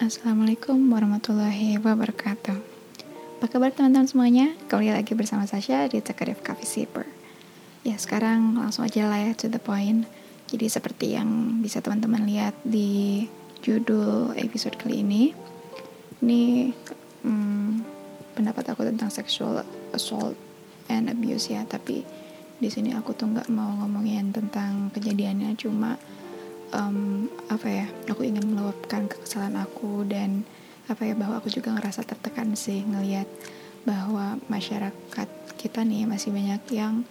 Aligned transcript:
Assalamualaikum 0.00 0.80
warahmatullahi 0.96 1.76
wabarakatuh. 1.76 2.56
Apa 3.36 3.46
kabar 3.52 3.68
teman-teman 3.68 4.08
semuanya? 4.08 4.48
Kembali 4.64 4.96
lagi 4.96 5.12
bersama 5.12 5.44
Sasha 5.44 5.84
di 5.92 6.00
Cekadif 6.00 6.40
Coffee 6.40 6.64
Sipper 6.64 7.04
Ya 7.84 8.00
sekarang 8.00 8.56
langsung 8.56 8.88
aja 8.88 9.04
lah 9.04 9.20
ya 9.20 9.36
to 9.36 9.52
the 9.52 9.60
point. 9.60 10.08
Jadi 10.48 10.72
seperti 10.72 11.20
yang 11.20 11.60
bisa 11.60 11.84
teman-teman 11.84 12.24
lihat 12.24 12.56
di 12.64 13.28
judul 13.60 14.32
episode 14.40 14.80
kali 14.80 15.04
ini 15.04 15.36
Ini 16.24 16.72
hmm, 17.20 17.68
pendapat 18.40 18.72
aku 18.72 18.88
tentang 18.88 19.12
sexual 19.12 19.60
assault 19.92 20.32
and 20.88 21.12
abuse 21.12 21.52
ya. 21.52 21.60
Tapi 21.68 22.00
di 22.56 22.68
sini 22.72 22.96
aku 22.96 23.12
tuh 23.12 23.36
nggak 23.36 23.52
mau 23.52 23.76
ngomongin 23.84 24.32
tentang 24.32 24.88
kejadiannya 24.96 25.60
Cuma 25.60 26.00
um, 26.74 27.26
apa 27.50 27.66
ya 27.68 27.86
aku 28.10 28.26
ingin 28.26 28.54
meluapkan 28.54 29.06
kekesalan 29.06 29.58
aku 29.58 30.06
dan 30.06 30.42
apa 30.90 31.06
ya 31.06 31.14
bahwa 31.14 31.38
aku 31.38 31.50
juga 31.50 31.70
ngerasa 31.74 32.02
tertekan 32.02 32.58
sih 32.58 32.82
ngelihat 32.82 33.26
bahwa 33.86 34.36
masyarakat 34.50 35.28
kita 35.54 35.86
nih 35.86 36.04
masih 36.04 36.34
banyak 36.34 36.62
yang 36.74 37.06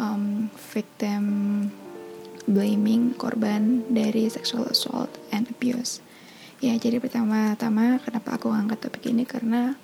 um, 0.00 0.48
victim 0.72 1.22
blaming 2.48 3.12
korban 3.12 3.84
dari 3.92 4.32
sexual 4.32 4.64
assault 4.72 5.12
and 5.28 5.52
abuse. 5.52 6.00
Ya 6.58 6.74
jadi 6.74 6.98
pertama-tama 6.98 8.00
kenapa 8.02 8.40
aku 8.40 8.50
ngangkat 8.50 8.88
topik 8.88 9.12
ini? 9.12 9.28
Karena 9.28 9.76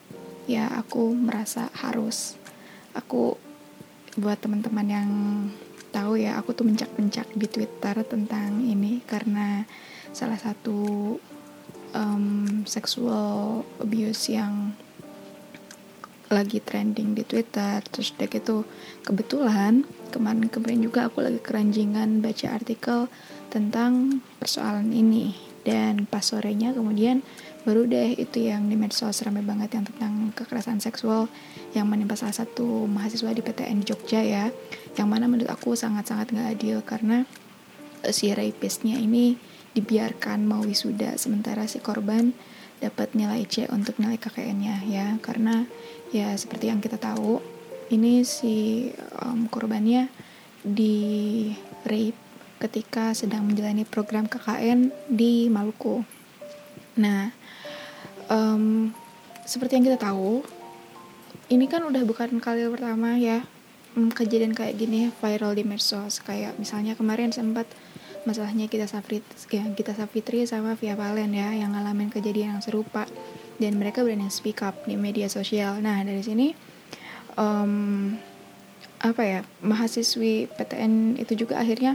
ya 0.48 0.72
aku 0.72 1.12
merasa 1.12 1.69
harus. 1.77 2.34
Aku 2.97 3.36
buat 4.16 4.38
teman-teman 4.41 4.86
yang 4.86 5.11
tahu 5.94 6.19
ya 6.19 6.34
aku 6.42 6.50
tuh 6.58 6.66
mencak-mencak 6.66 7.30
di 7.38 7.46
Twitter 7.46 7.94
tentang 8.02 8.66
ini 8.66 8.98
karena 9.06 9.62
salah 10.10 10.36
satu 10.36 11.14
um, 11.94 12.66
sexual 12.66 13.62
abuse 13.78 14.34
yang 14.34 14.74
lagi 16.34 16.58
trending 16.58 17.14
di 17.14 17.22
Twitter. 17.22 17.78
Terus 17.86 18.10
udah 18.19 18.28
gitu 18.28 18.56
kebetulan 19.06 19.86
kemarin 20.10 20.50
kemarin 20.50 20.82
juga 20.82 21.06
aku 21.06 21.22
lagi 21.22 21.38
keranjingan 21.38 22.19
baca 22.19 22.47
artikel 22.50 23.06
tentang 23.54 24.19
persoalan 24.42 24.91
ini. 24.91 25.54
Dan 25.64 26.04
pas 26.04 26.20
sorenya 26.20 26.76
kemudian 26.76 27.24
baru 27.64 27.88
deh 27.88 28.12
itu 28.20 28.44
yang 28.44 28.68
di 28.68 28.76
medsos 28.76 29.24
ramai 29.24 29.40
banget 29.40 29.80
yang 29.80 29.84
tentang 29.88 30.30
kekerasan 30.36 30.84
seksual 30.84 31.32
yang 31.72 31.88
menimpa 31.88 32.12
salah 32.14 32.36
satu 32.36 32.84
mahasiswa 32.84 33.32
di 33.32 33.40
PTN 33.40 33.80
Jogja 33.88 34.20
ya 34.20 34.52
yang 35.00 35.08
mana 35.08 35.24
menurut 35.24 35.48
aku 35.48 35.72
sangat-sangat 35.72 36.36
gak 36.36 36.60
adil 36.60 36.84
karena 36.84 37.24
eh, 38.04 38.12
si 38.12 38.28
rapistnya 38.36 39.00
ini 39.00 39.40
dibiarkan 39.74 40.44
mau 40.44 40.62
wisuda 40.62 41.16
sementara 41.16 41.64
si 41.64 41.80
korban 41.80 42.36
dapat 42.84 43.16
nilai 43.16 43.48
C 43.48 43.64
untuk 43.72 43.96
nilai 43.96 44.20
KKN-nya 44.20 44.84
ya 44.86 45.06
karena 45.24 45.64
ya 46.12 46.36
seperti 46.36 46.68
yang 46.68 46.84
kita 46.84 47.00
tahu 47.00 47.40
ini 47.88 48.22
si 48.28 48.88
um, 49.24 49.48
korbannya 49.48 50.12
di 50.64 51.48
rape 51.84 52.16
ketika 52.60 53.12
sedang 53.12 53.44
menjalani 53.44 53.84
program 53.84 54.24
KKN 54.24 54.88
di 55.10 55.52
Maluku. 55.52 56.13
Nah, 56.95 57.34
um, 58.31 58.95
seperti 59.45 59.77
yang 59.78 59.84
kita 59.87 59.98
tahu, 60.00 60.47
ini 61.50 61.69
kan 61.69 61.84
udah 61.84 62.03
bukan 62.06 62.41
kali 62.41 62.64
pertama 62.70 63.20
ya 63.20 63.45
kejadian 63.95 64.59
kayak 64.59 64.75
gini 64.75 65.11
viral 65.22 65.55
di 65.55 65.62
medsos. 65.62 66.19
Kayak 66.22 66.59
misalnya 66.59 66.98
kemarin 66.98 67.31
sempat 67.31 67.67
masalahnya 68.27 68.67
kita 68.67 68.91
Safri 68.91 69.22
ya, 69.53 69.62
kita 69.77 69.95
Safitri 69.95 70.49
sama 70.49 70.75
Via 70.75 70.99
Valen 70.99 71.31
ya 71.31 71.54
yang 71.54 71.77
ngalamin 71.77 72.10
kejadian 72.10 72.59
yang 72.59 72.62
serupa. 72.65 73.06
Dan 73.54 73.78
mereka 73.78 74.03
berani 74.03 74.27
speak 74.34 74.66
up 74.66 74.75
di 74.83 74.99
media 74.99 75.31
sosial. 75.31 75.78
Nah 75.78 76.03
dari 76.03 76.27
sini 76.27 76.50
um, 77.38 78.15
apa 78.99 79.22
ya 79.22 79.41
mahasiswi 79.60 80.49
PTN 80.50 81.21
itu 81.21 81.47
juga 81.47 81.60
akhirnya 81.60 81.94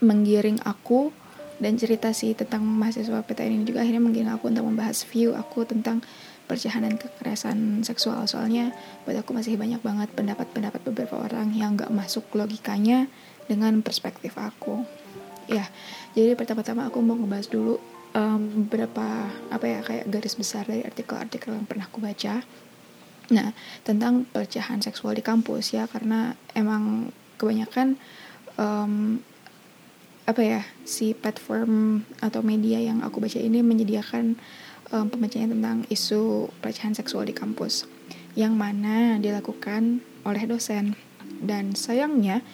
menggiring 0.00 0.62
aku 0.64 1.12
dan 1.60 1.76
cerita 1.76 2.10
sih 2.16 2.32
tentang 2.32 2.64
mahasiswa 2.64 3.20
PTN 3.20 3.60
ini 3.60 3.64
juga 3.68 3.84
akhirnya 3.84 4.00
menggiring 4.00 4.32
aku 4.32 4.48
untuk 4.48 4.64
membahas 4.64 5.04
view 5.04 5.36
aku 5.36 5.68
tentang 5.68 6.00
perjalanan 6.48 6.98
kekerasan 6.98 7.86
seksual. 7.86 8.26
Soalnya 8.26 8.74
buat 9.06 9.14
aku 9.20 9.36
masih 9.36 9.54
banyak 9.54 9.78
banget 9.84 10.08
pendapat-pendapat 10.16 10.80
beberapa 10.88 11.20
orang 11.20 11.54
yang 11.54 11.78
gak 11.78 11.92
masuk 11.94 12.26
logikanya 12.34 13.06
dengan 13.46 13.84
perspektif 13.84 14.34
aku. 14.40 14.82
Ya 15.46 15.68
jadi 16.16 16.34
pertama-tama 16.34 16.88
aku 16.88 16.98
mau 17.04 17.14
ngebahas 17.14 17.46
dulu 17.46 17.78
um, 18.16 18.66
beberapa 18.66 19.30
apa 19.52 19.66
ya 19.68 19.80
kayak 19.84 20.08
garis 20.10 20.34
besar 20.34 20.66
dari 20.66 20.82
artikel-artikel 20.82 21.54
yang 21.54 21.68
pernah 21.68 21.86
aku 21.86 22.00
baca. 22.02 22.42
Nah 23.30 23.54
tentang 23.86 24.26
pelecehan 24.32 24.80
seksual 24.82 25.14
di 25.14 25.22
kampus 25.22 25.76
ya 25.76 25.86
karena 25.86 26.34
emang 26.56 27.14
kebanyakan 27.38 28.00
um, 28.58 29.22
apa 30.28 30.40
ya 30.44 30.60
si 30.84 31.16
platform 31.16 32.04
atau 32.20 32.40
media 32.44 32.78
yang 32.78 33.02
aku 33.02 33.18
baca 33.18 33.40
ini 33.40 33.64
menyediakan 33.64 34.36
um, 34.92 35.06
pembacaan 35.08 35.50
tentang 35.50 35.76
isu 35.88 36.52
pelecehan 36.60 36.94
seksual 36.94 37.26
di 37.26 37.34
kampus 37.34 37.86
yang 38.38 38.54
mana 38.54 39.18
dilakukan 39.18 40.04
oleh 40.22 40.44
dosen. 40.46 40.94
Dan 41.40 41.72
sayangnya 41.72 42.44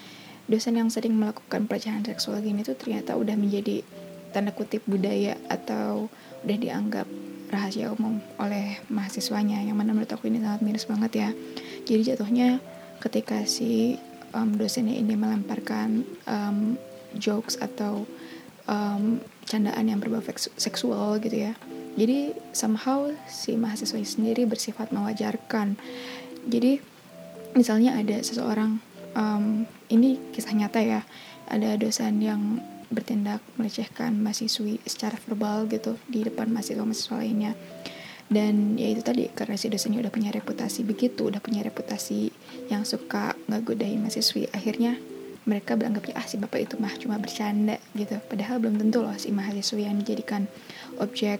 dosen 0.46 0.78
yang 0.78 0.88
sering 0.88 1.18
melakukan 1.18 1.66
pelecehan 1.66 2.06
seksual 2.06 2.38
gini 2.38 2.62
tuh 2.62 2.78
ternyata 2.78 3.18
udah 3.18 3.34
menjadi 3.34 3.82
tanda 4.30 4.54
kutip 4.54 4.84
budaya 4.86 5.34
atau 5.50 6.06
udah 6.46 6.56
dianggap 6.60 7.08
rahasia 7.50 7.94
umum 7.94 8.18
oleh 8.42 8.78
mahasiswanya 8.90 9.62
yang 9.62 9.78
mana 9.78 9.94
menurut 9.94 10.10
aku 10.10 10.30
ini 10.30 10.42
sangat 10.42 10.60
miris 10.62 10.86
banget 10.86 11.12
ya. 11.14 11.30
Jadi 11.86 12.02
jatuhnya 12.14 12.58
ketika 13.02 13.46
si 13.46 13.98
um, 14.34 14.54
dosennya 14.54 14.98
ini 14.98 15.14
melemparkan 15.14 16.02
um, 16.26 16.78
jokes 17.16 17.58
atau 17.58 18.06
um, 18.70 19.22
candaan 19.46 19.86
yang 19.88 19.98
berbau 20.02 20.22
seksual 20.58 21.18
gitu 21.22 21.50
ya. 21.50 21.52
Jadi 21.96 22.36
somehow 22.52 23.08
si 23.24 23.56
mahasiswa 23.56 23.96
sendiri 24.04 24.44
bersifat 24.44 24.92
mewajarkan. 24.92 25.80
Jadi 26.44 26.78
misalnya 27.56 27.96
ada 27.96 28.20
seseorang 28.20 28.78
um, 29.16 29.64
ini 29.88 30.20
kisah 30.34 30.52
nyata 30.52 30.82
ya. 30.84 31.00
Ada 31.46 31.78
dosen 31.78 32.20
yang 32.20 32.60
bertindak 32.90 33.42
melecehkan 33.58 34.18
mahasiswi 34.18 34.78
secara 34.86 35.18
verbal 35.18 35.66
gitu 35.70 35.98
di 36.06 36.22
depan 36.26 36.52
mahasiswa-mahasiswa 36.52 37.16
lainnya. 37.16 37.56
Dan 38.26 38.74
ya 38.74 38.90
itu 38.90 39.06
tadi 39.06 39.30
karena 39.30 39.54
si 39.54 39.70
dosennya 39.70 40.02
udah 40.02 40.10
punya 40.10 40.34
reputasi 40.34 40.82
begitu 40.82 41.30
udah 41.30 41.38
punya 41.38 41.62
reputasi 41.62 42.34
yang 42.66 42.82
suka 42.82 43.38
nggak 43.46 43.62
godain 43.62 44.02
mahasiswi 44.02 44.50
akhirnya 44.50 44.98
mereka 45.46 45.78
beranggapnya 45.78 46.18
ah 46.18 46.26
si 46.26 46.36
bapak 46.36 46.66
itu 46.66 46.74
mah 46.76 46.90
cuma 46.98 47.16
bercanda 47.22 47.78
gitu. 47.94 48.18
Padahal 48.26 48.58
belum 48.58 48.82
tentu 48.82 49.00
loh 49.00 49.14
si 49.14 49.30
mahasiswa 49.30 49.78
yang 49.78 49.96
dijadikan 50.02 50.50
objek 50.98 51.38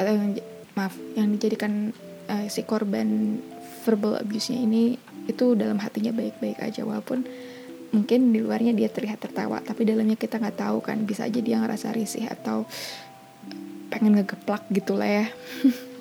uh, 0.00 0.32
maaf 0.74 0.96
yang 1.14 1.36
dijadikan 1.36 1.92
uh, 2.32 2.48
si 2.48 2.64
korban 2.64 3.38
verbal 3.84 4.16
abuse-nya 4.16 4.64
ini 4.64 4.96
itu 5.28 5.52
dalam 5.54 5.76
hatinya 5.76 6.16
baik-baik 6.16 6.58
aja. 6.64 6.88
Walaupun 6.88 7.28
mungkin 7.92 8.32
di 8.32 8.40
luarnya 8.40 8.72
dia 8.74 8.88
terlihat 8.90 9.22
tertawa 9.22 9.60
tapi 9.60 9.84
dalamnya 9.84 10.16
kita 10.16 10.40
nggak 10.40 10.58
tahu 10.58 10.80
kan. 10.80 11.04
Bisa 11.04 11.28
aja 11.28 11.38
dia 11.44 11.60
ngerasa 11.60 11.92
risih 11.92 12.24
atau 12.24 12.64
pengen 13.92 14.16
ngegeplak 14.16 14.64
gitu 14.72 14.96
lah 14.96 15.22
ya. 15.22 15.26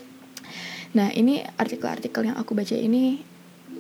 Nah 0.93 1.09
ini 1.09 1.41
artikel-artikel 1.41 2.29
yang 2.29 2.37
aku 2.37 2.53
baca 2.53 2.77
ini 2.77 3.25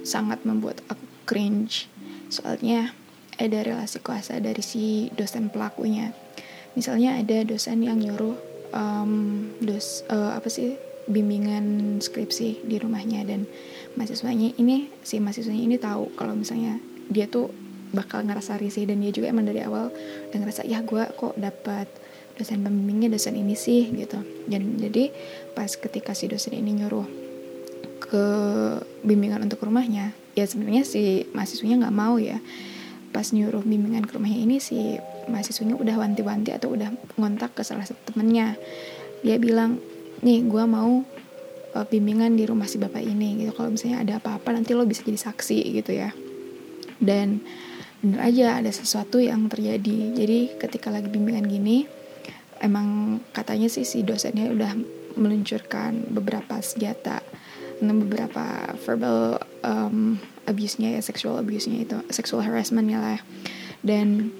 sangat 0.01 0.41
membuat 0.49 0.81
aku 0.89 1.05
cringe. 1.29 1.85
Soalnya 2.33 2.89
ada 3.37 3.59
relasi 3.65 3.99
kuasa 4.01 4.37
dari 4.41 4.61
si 4.61 5.09
dosen 5.13 5.49
pelakunya. 5.49 6.13
Misalnya 6.73 7.21
ada 7.21 7.45
dosen 7.45 7.85
yang 7.85 8.01
nyuruh 8.01 8.37
um, 8.73 9.45
dos 9.61 10.01
uh, 10.09 10.33
apa 10.33 10.49
sih 10.49 10.75
bimbingan 11.05 11.99
skripsi 11.99 12.63
di 12.63 12.79
rumahnya 12.79 13.27
dan 13.27 13.45
mahasiswanya 13.99 14.55
ini 14.55 14.87
si 15.03 15.19
mahasiswanya 15.19 15.63
ini 15.63 15.77
tahu 15.77 16.15
kalau 16.15 16.33
misalnya 16.33 16.79
dia 17.11 17.27
tuh 17.27 17.51
bakal 17.93 18.25
ngerasa 18.25 18.57
risih 18.57 18.89
dan 18.89 19.03
dia 19.03 19.13
juga 19.13 19.29
emang 19.29 19.45
dari 19.45 19.61
awal 19.61 19.93
udah 20.31 20.39
ngerasa 20.39 20.65
ya 20.65 20.81
gue 20.81 21.03
kok 21.13 21.37
dapat 21.37 21.85
dosen 22.33 22.65
pembimbingnya 22.65 23.13
dosen 23.13 23.37
ini 23.37 23.53
sih 23.53 23.93
gitu. 23.93 24.17
Dan 24.49 24.81
jadi 24.81 25.13
pas 25.53 25.69
ketika 25.69 26.17
si 26.17 26.25
dosen 26.25 26.57
ini 26.57 26.81
nyuruh 26.81 27.05
ke 28.01 28.25
bimbingan 29.05 29.45
untuk 29.45 29.61
rumahnya 29.61 30.13
ya 30.33 30.45
sebenarnya 30.45 30.83
si 30.85 31.29
mahasiswanya 31.33 31.85
nggak 31.87 31.95
mau 31.95 32.17
ya 32.17 32.41
pas 33.13 33.29
nyuruh 33.29 33.61
bimbingan 33.61 34.03
ke 34.09 34.17
rumahnya 34.17 34.39
ini 34.41 34.57
si 34.57 34.97
mahasiswanya 35.29 35.77
udah 35.77 35.95
wanti-wanti 36.01 36.49
atau 36.49 36.73
udah 36.73 36.89
ngontak 37.15 37.53
ke 37.53 37.61
salah 37.61 37.85
satu 37.85 38.11
temennya. 38.11 38.57
Dia 39.21 39.37
bilang 39.37 39.77
nih 40.25 40.41
gue 40.43 40.63
mau 40.65 41.05
uh, 41.77 41.85
bimbingan 41.85 42.33
di 42.33 42.49
rumah 42.49 42.65
si 42.65 42.81
bapak 42.81 43.05
ini 43.05 43.45
gitu. 43.45 43.53
Kalau 43.53 43.69
misalnya 43.71 44.01
ada 44.01 44.13
apa-apa 44.17 44.57
nanti 44.57 44.73
lo 44.73 44.83
bisa 44.89 45.05
jadi 45.05 45.21
saksi 45.21 45.57
gitu 45.77 45.93
ya. 45.93 46.09
Dan 46.97 47.45
bener 48.01 48.19
aja 48.19 48.59
ada 48.59 48.71
sesuatu 48.73 49.21
yang 49.21 49.45
terjadi. 49.47 50.17
Jadi 50.17 50.57
ketika 50.57 50.89
lagi 50.89 51.07
bimbingan 51.07 51.45
gini 51.45 51.85
emang 52.59 53.19
katanya 53.35 53.69
sih 53.69 53.85
si 53.85 54.01
dosennya 54.01 54.49
udah 54.49 54.73
meluncurkan 55.13 56.09
beberapa 56.09 56.57
senjata 56.63 57.21
dan 57.77 57.95
beberapa 57.99 58.73
verbal 58.81 59.37
um, 59.61 60.17
abuse-nya 60.49 60.95
ya 60.97 61.01
sexual 61.01 61.39
abuse-nya 61.39 61.83
itu 61.83 61.97
sexual 62.11 62.43
harassment-nya 62.43 62.99
lah 62.99 63.19
dan 63.83 64.31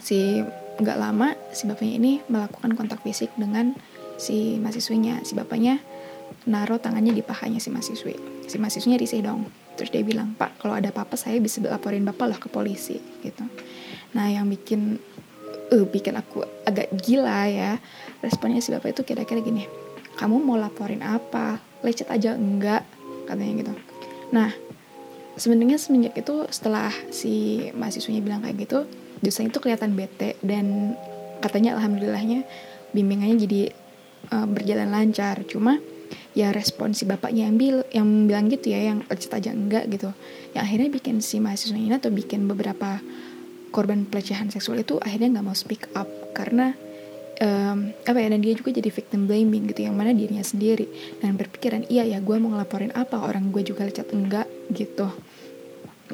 si 0.00 0.42
nggak 0.80 0.98
lama 0.98 1.36
si 1.52 1.68
bapaknya 1.68 1.94
ini 2.00 2.12
melakukan 2.26 2.72
kontak 2.74 3.04
fisik 3.04 3.28
dengan 3.36 3.76
si 4.22 4.56
mahasiswinya. 4.62 5.26
Si 5.26 5.34
bapaknya 5.34 5.82
naruh 6.46 6.78
tangannya 6.78 7.10
di 7.10 7.26
pahanya 7.26 7.58
si 7.58 7.74
mahasiswi. 7.74 8.46
Si 8.46 8.56
mahasiswinya 8.56 8.98
risih 8.98 9.26
dong. 9.26 9.50
Terus 9.74 9.90
dia 9.90 10.04
bilang 10.04 10.36
pak 10.36 10.60
kalau 10.60 10.76
ada 10.76 10.92
apa-apa 10.92 11.16
saya 11.16 11.40
bisa 11.40 11.58
laporin 11.64 12.04
bapak 12.04 12.26
lah 12.28 12.38
ke 12.38 12.46
polisi 12.46 13.00
gitu. 13.24 13.42
Nah 14.14 14.28
yang 14.28 14.46
bikin 14.46 15.00
uh, 15.72 15.86
bikin 15.88 16.14
aku 16.14 16.44
agak 16.68 16.92
gila 17.02 17.48
ya 17.48 17.80
responnya 18.20 18.60
si 18.60 18.70
bapak 18.70 18.92
itu 18.94 19.02
kira-kira 19.02 19.40
gini 19.40 19.64
kamu 20.20 20.38
mau 20.44 20.60
laporin 20.60 21.00
apa? 21.00 21.58
Lecet 21.80 22.06
aja 22.12 22.36
enggak? 22.36 22.84
Katanya 23.24 23.52
gitu. 23.64 23.74
Nah 24.30 24.52
sebenarnya 25.36 25.80
semenjak 25.80 26.14
itu 26.18 26.44
setelah 26.52 26.92
si 27.08 27.66
mahasiswanya 27.72 28.20
bilang 28.20 28.40
kayak 28.44 28.68
gitu 28.68 28.84
dosen 29.22 29.48
itu 29.48 29.62
kelihatan 29.62 29.94
bete 29.94 30.34
dan 30.42 30.98
katanya 31.38 31.78
alhamdulillahnya 31.78 32.42
bimbingannya 32.90 33.38
jadi 33.38 33.60
uh, 34.30 34.46
berjalan 34.46 34.90
lancar. 34.90 35.42
Cuma 35.46 35.78
ya 36.36 36.52
respon 36.52 36.92
si 36.92 37.08
bapaknya 37.08 37.48
yang 37.48 37.56
bil 37.56 37.76
yang 37.94 38.06
bilang 38.28 38.46
gitu 38.52 38.72
ya 38.72 38.92
yang 38.92 39.06
lecet 39.06 39.32
aja 39.32 39.50
enggak 39.54 39.88
gitu. 39.88 40.10
Yang 40.52 40.62
akhirnya 40.62 40.88
bikin 40.92 41.16
si 41.24 41.38
mahasiswa 41.38 41.78
ini 41.78 41.94
atau 41.94 42.12
bikin 42.12 42.44
beberapa 42.50 43.00
korban 43.72 44.04
pelecehan 44.04 44.52
seksual 44.52 44.84
itu 44.84 45.00
akhirnya 45.00 45.40
nggak 45.40 45.46
mau 45.48 45.56
speak 45.56 45.88
up 45.96 46.10
karena 46.36 46.76
um, 47.42 47.90
apa 48.06 48.18
ya 48.22 48.30
dan 48.30 48.40
dia 48.40 48.54
juga 48.54 48.70
jadi 48.70 48.88
victim 48.88 49.26
blaming 49.26 49.66
gitu 49.74 49.90
yang 49.90 49.98
mana 49.98 50.14
dirinya 50.14 50.46
sendiri. 50.46 50.86
Dan 51.18 51.34
berpikiran 51.34 51.90
iya 51.90 52.06
ya 52.06 52.22
gue 52.22 52.36
mau 52.38 52.54
ngelaporin 52.54 52.94
apa? 52.94 53.18
Orang 53.18 53.50
gue 53.50 53.66
juga 53.66 53.84
lecet. 53.84 54.08
Enggak 54.14 54.46
gitu. 54.70 55.10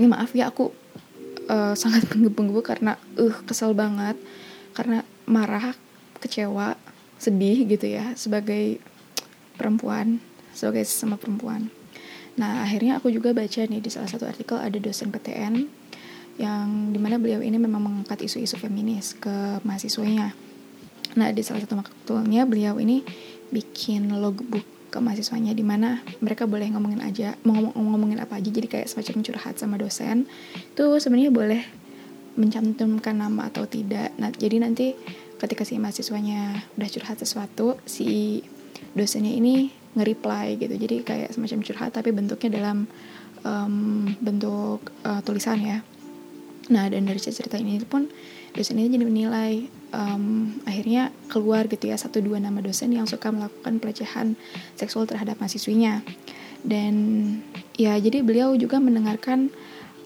Ini 0.00 0.08
maaf 0.08 0.32
ya 0.32 0.48
aku 0.48 0.72
uh, 1.52 1.74
sangat 1.80 2.08
menggebu-gebu 2.10 2.64
karena 2.64 2.96
uh 3.20 3.36
kesel 3.44 3.76
banget. 3.76 4.16
Karena 4.72 5.04
marah 5.28 5.76
kecewa 6.18 6.74
sedih 7.18 7.66
gitu 7.66 7.86
ya 7.86 8.14
sebagai 8.14 8.78
perempuan 9.58 10.22
sebagai 10.54 10.86
sesama 10.86 11.18
perempuan. 11.18 11.70
Nah 12.38 12.62
akhirnya 12.62 13.02
aku 13.02 13.10
juga 13.10 13.34
baca 13.34 13.66
nih 13.66 13.82
di 13.82 13.90
salah 13.90 14.06
satu 14.06 14.26
artikel 14.26 14.58
ada 14.58 14.78
dosen 14.78 15.10
PTN 15.10 15.66
yang 16.38 16.94
di 16.94 16.98
mana 17.02 17.18
beliau 17.18 17.42
ini 17.42 17.58
memang 17.58 17.82
mengangkat 17.82 18.22
isu-isu 18.22 18.54
feminis 18.54 19.18
ke 19.18 19.58
mahasiswanya. 19.66 20.47
Nah 21.16 21.32
di 21.32 21.40
salah 21.40 21.64
satu 21.64 21.78
maktulnya 21.78 22.44
beliau 22.44 22.76
ini 22.76 23.00
bikin 23.48 24.12
logbook 24.20 24.64
ke 24.88 24.98
mahasiswanya 25.00 25.52
di 25.52 25.60
mana 25.60 26.00
mereka 26.24 26.48
boleh 26.48 26.72
ngomongin 26.72 27.04
aja 27.04 27.36
ngomong 27.44 27.76
ngomongin 27.76 28.20
apa 28.20 28.40
aja. 28.40 28.48
Jadi 28.48 28.68
kayak 28.68 28.88
semacam 28.88 29.24
curhat 29.24 29.54
sama 29.56 29.76
dosen. 29.80 30.28
Itu 30.74 30.96
sebenarnya 31.00 31.32
boleh 31.32 31.62
mencantumkan 32.38 33.18
nama 33.18 33.48
atau 33.48 33.64
tidak. 33.68 34.12
Nah 34.16 34.32
jadi 34.32 34.60
nanti 34.60 34.96
ketika 35.38 35.62
si 35.62 35.78
mahasiswanya 35.78 36.66
udah 36.74 36.88
curhat 36.90 37.16
sesuatu 37.20 37.78
si 37.86 38.42
dosennya 38.96 39.32
ini 39.32 39.70
nge-reply 39.94 40.56
gitu. 40.56 40.74
Jadi 40.74 40.96
kayak 41.04 41.30
semacam 41.34 41.58
curhat 41.62 41.90
tapi 41.94 42.10
bentuknya 42.14 42.50
dalam 42.58 42.88
um, 43.44 44.08
bentuk 44.18 44.88
uh, 45.04 45.20
tulisan 45.22 45.60
ya. 45.60 45.78
Nah 46.68 46.84
dan 46.88 47.04
dari 47.04 47.20
cerita 47.20 47.56
ini 47.56 47.80
pun 47.84 48.08
dosen 48.52 48.80
ini 48.80 48.92
jadi 48.92 49.04
menilai 49.04 49.52
um, 49.92 50.54
akhirnya 50.64 51.10
keluar 51.28 51.68
gitu 51.68 51.88
ya 51.88 51.96
satu 51.96 52.20
dua 52.20 52.40
nama 52.40 52.60
dosen 52.60 52.92
yang 52.92 53.08
suka 53.08 53.32
melakukan 53.32 53.80
pelecehan 53.80 54.34
seksual 54.76 55.08
terhadap 55.08 55.40
mahasiswinya. 55.40 56.02
Dan 56.64 56.94
ya 57.78 57.94
jadi 57.96 58.20
beliau 58.26 58.58
juga 58.58 58.82
mendengarkan 58.82 59.52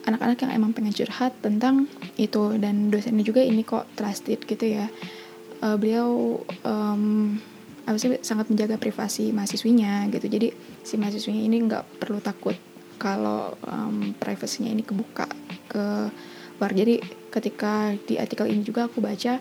anak-anak 0.03 0.43
yang 0.43 0.51
emang 0.53 0.71
pengen 0.75 0.93
curhat 0.93 1.33
tentang 1.39 1.87
itu 2.19 2.59
dan 2.59 2.91
dosennya 2.91 3.23
juga 3.23 3.41
ini 3.41 3.63
kok 3.63 3.87
trusted 3.95 4.43
gitu 4.45 4.65
ya. 4.77 4.91
Uh, 5.63 5.79
beliau 5.79 6.43
um, 6.67 7.39
apa 7.83 7.95
sih 7.99 8.19
sangat 8.23 8.51
menjaga 8.51 8.75
privasi 8.79 9.31
mahasiswinya 9.31 10.07
gitu. 10.11 10.27
Jadi 10.27 10.51
si 10.83 10.99
mahasiswinya 10.99 11.43
ini 11.43 11.57
nggak 11.67 12.03
perlu 12.03 12.19
takut 12.19 12.55
kalau 12.99 13.55
um, 13.67 14.15
privasinya 14.15 14.71
ini 14.71 14.83
kebuka 14.83 15.27
ke 15.71 15.85
luar. 16.59 16.71
Jadi 16.71 16.99
ketika 17.31 17.95
di 18.07 18.19
artikel 18.19 18.51
ini 18.51 18.61
juga 18.61 18.87
aku 18.87 18.99
baca 19.03 19.39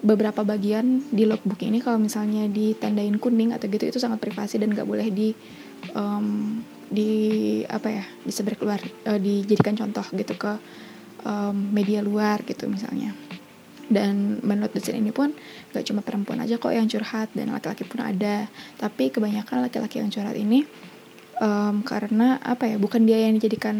beberapa 0.00 0.44
bagian 0.44 1.00
di 1.12 1.24
logbook 1.24 1.62
ini 1.64 1.80
kalau 1.80 1.96
misalnya 1.96 2.48
ditandain 2.50 3.16
kuning 3.16 3.54
atau 3.54 3.70
gitu 3.70 3.88
itu 3.88 3.98
sangat 4.00 4.20
privasi 4.20 4.60
dan 4.60 4.74
nggak 4.74 4.84
boleh 4.84 5.08
di 5.08 5.32
um, 5.96 6.60
di 6.88 7.62
apa 7.64 7.88
ya 7.88 8.04
disebar 8.26 8.54
keluar 8.60 8.80
uh, 9.08 9.18
dijadikan 9.20 9.76
contoh 9.76 10.04
gitu 10.12 10.34
ke 10.36 10.52
um, 11.24 11.56
media 11.72 12.00
luar 12.04 12.44
gitu 12.44 12.68
misalnya. 12.68 13.12
Dan 13.84 14.40
menurut 14.40 14.72
dosen 14.72 14.96
ini 14.96 15.12
pun 15.12 15.36
gak 15.76 15.84
cuma 15.84 16.00
perempuan 16.00 16.40
aja 16.40 16.56
kok 16.56 16.72
yang 16.72 16.88
curhat 16.88 17.28
dan 17.36 17.52
laki-laki 17.52 17.84
pun 17.84 18.00
ada. 18.00 18.48
Tapi 18.80 19.12
kebanyakan 19.12 19.68
laki-laki 19.68 20.00
yang 20.00 20.08
curhat 20.08 20.32
ini 20.40 20.64
um, 21.40 21.84
karena 21.84 22.38
apa 22.40 22.64
ya 22.70 22.76
bukan 22.80 23.04
dia 23.04 23.28
yang 23.28 23.36
dijadikan 23.36 23.76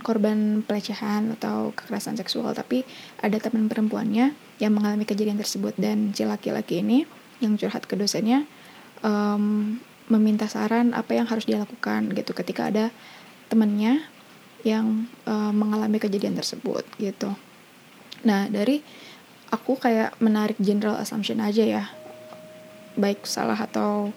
korban 0.00 0.64
pelecehan 0.64 1.36
atau 1.36 1.76
kekerasan 1.76 2.16
seksual 2.16 2.56
tapi 2.56 2.88
ada 3.20 3.36
teman 3.36 3.68
perempuannya 3.68 4.32
yang 4.60 4.76
mengalami 4.76 5.08
kejadian 5.08 5.40
tersebut. 5.40 5.74
Dan 5.80 6.12
si 6.12 6.22
laki-laki 6.22 6.84
ini 6.84 7.08
yang 7.40 7.56
curhat 7.56 7.88
ke 7.88 7.96
dosennya 7.96 8.44
um, 9.00 9.76
meminta 10.12 10.46
saran 10.46 10.92
apa 10.92 11.16
yang 11.16 11.26
harus 11.26 11.48
dia 11.48 11.56
lakukan 11.62 12.12
gitu 12.12 12.36
ketika 12.36 12.68
ada 12.68 12.92
temannya 13.48 14.04
yang 14.62 15.08
um, 15.24 15.52
mengalami 15.56 15.96
kejadian 15.96 16.36
tersebut 16.36 16.84
gitu. 17.00 17.32
Nah 18.26 18.46
dari 18.52 18.84
aku 19.48 19.80
kayak 19.80 20.20
menarik 20.20 20.60
general 20.60 21.00
assumption 21.00 21.40
aja 21.40 21.64
ya. 21.64 21.84
Baik 22.98 23.24
salah 23.24 23.56
atau 23.56 24.12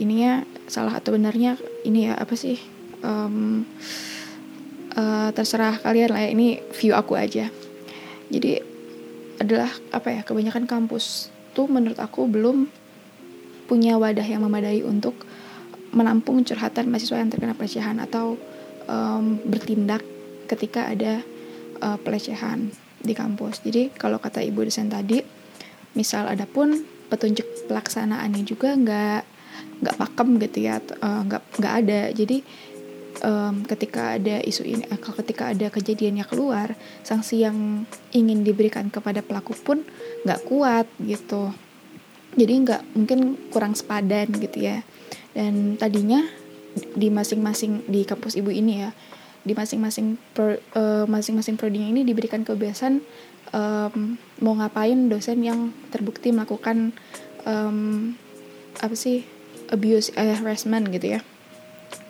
ininya 0.00 0.42
salah 0.66 0.96
atau 0.96 1.14
benarnya 1.14 1.60
ini 1.84 2.08
ya 2.08 2.16
apa 2.16 2.34
sih 2.34 2.56
um, 3.04 3.68
uh, 4.96 5.28
terserah 5.36 5.76
kalian 5.84 6.10
lah 6.14 6.24
ya. 6.24 6.30
Ini 6.32 6.48
view 6.72 6.96
aku 6.96 7.18
aja. 7.18 7.52
Jadi 8.32 8.73
adalah 9.42 9.70
apa 9.90 10.08
ya 10.14 10.22
kebanyakan 10.22 10.66
kampus 10.68 11.30
tuh 11.54 11.66
menurut 11.70 11.98
aku 11.98 12.26
belum 12.26 12.66
punya 13.64 13.96
wadah 13.96 14.24
yang 14.26 14.44
memadai 14.44 14.84
untuk 14.84 15.24
menampung 15.94 16.42
curhatan 16.42 16.90
mahasiswa 16.90 17.22
yang 17.22 17.30
terkena 17.30 17.54
pelecehan 17.54 18.02
atau 18.02 18.36
um, 18.90 19.38
bertindak 19.46 20.02
ketika 20.50 20.90
ada 20.90 21.22
uh, 21.80 21.96
pelecehan 22.02 22.74
di 23.00 23.14
kampus. 23.14 23.62
Jadi 23.62 23.94
kalau 23.94 24.18
kata 24.18 24.42
ibu 24.42 24.66
dosen 24.66 24.90
tadi, 24.90 25.22
misal 25.94 26.26
ada 26.28 26.44
pun 26.44 26.74
petunjuk 27.08 27.70
pelaksanaannya 27.70 28.42
juga 28.42 28.74
nggak 28.74 29.22
nggak 29.80 29.96
pakem 29.96 30.28
gitu 30.42 30.58
ya, 30.66 30.82
uh, 31.00 31.22
nggak 31.24 31.42
nggak 31.62 31.74
ada. 31.86 32.00
Jadi 32.10 32.42
um, 33.24 33.64
ketika 33.64 34.20
ada 34.20 34.44
isu 34.44 34.62
ini, 34.68 34.84
eh, 34.84 35.00
ketika 35.00 35.50
ada 35.50 35.72
kejadiannya 35.72 36.28
keluar, 36.28 36.76
sanksi 37.00 37.42
yang 37.42 37.88
ingin 38.12 38.44
diberikan 38.44 38.92
kepada 38.92 39.24
pelaku 39.24 39.56
pun 39.56 39.82
nggak 40.28 40.44
kuat 40.44 40.86
gitu. 41.00 41.50
Jadi 42.36 42.52
nggak 42.68 42.82
mungkin 42.94 43.40
kurang 43.48 43.72
sepadan 43.72 44.28
gitu 44.36 44.68
ya. 44.68 44.84
Dan 45.32 45.80
tadinya 45.80 46.22
di 46.94 47.08
masing-masing 47.08 47.88
di 47.88 48.04
kampus 48.04 48.36
ibu 48.36 48.52
ini 48.52 48.84
ya, 48.84 48.90
di 49.42 49.56
masing-masing 49.56 50.20
pro, 50.36 50.58
uh, 50.76 51.06
masing-masing 51.08 51.56
prodinya 51.56 51.88
ini 51.88 52.02
diberikan 52.02 52.42
kebiasaan 52.42 53.02
um, 53.54 54.18
mau 54.42 54.54
ngapain 54.58 55.06
dosen 55.06 55.42
yang 55.46 55.70
terbukti 55.94 56.34
melakukan 56.34 56.90
um, 57.46 58.12
apa 58.82 58.94
sih 58.98 59.22
abuse 59.70 60.10
eh, 60.18 60.34
harassment 60.34 60.90
gitu 60.90 61.18
ya. 61.18 61.20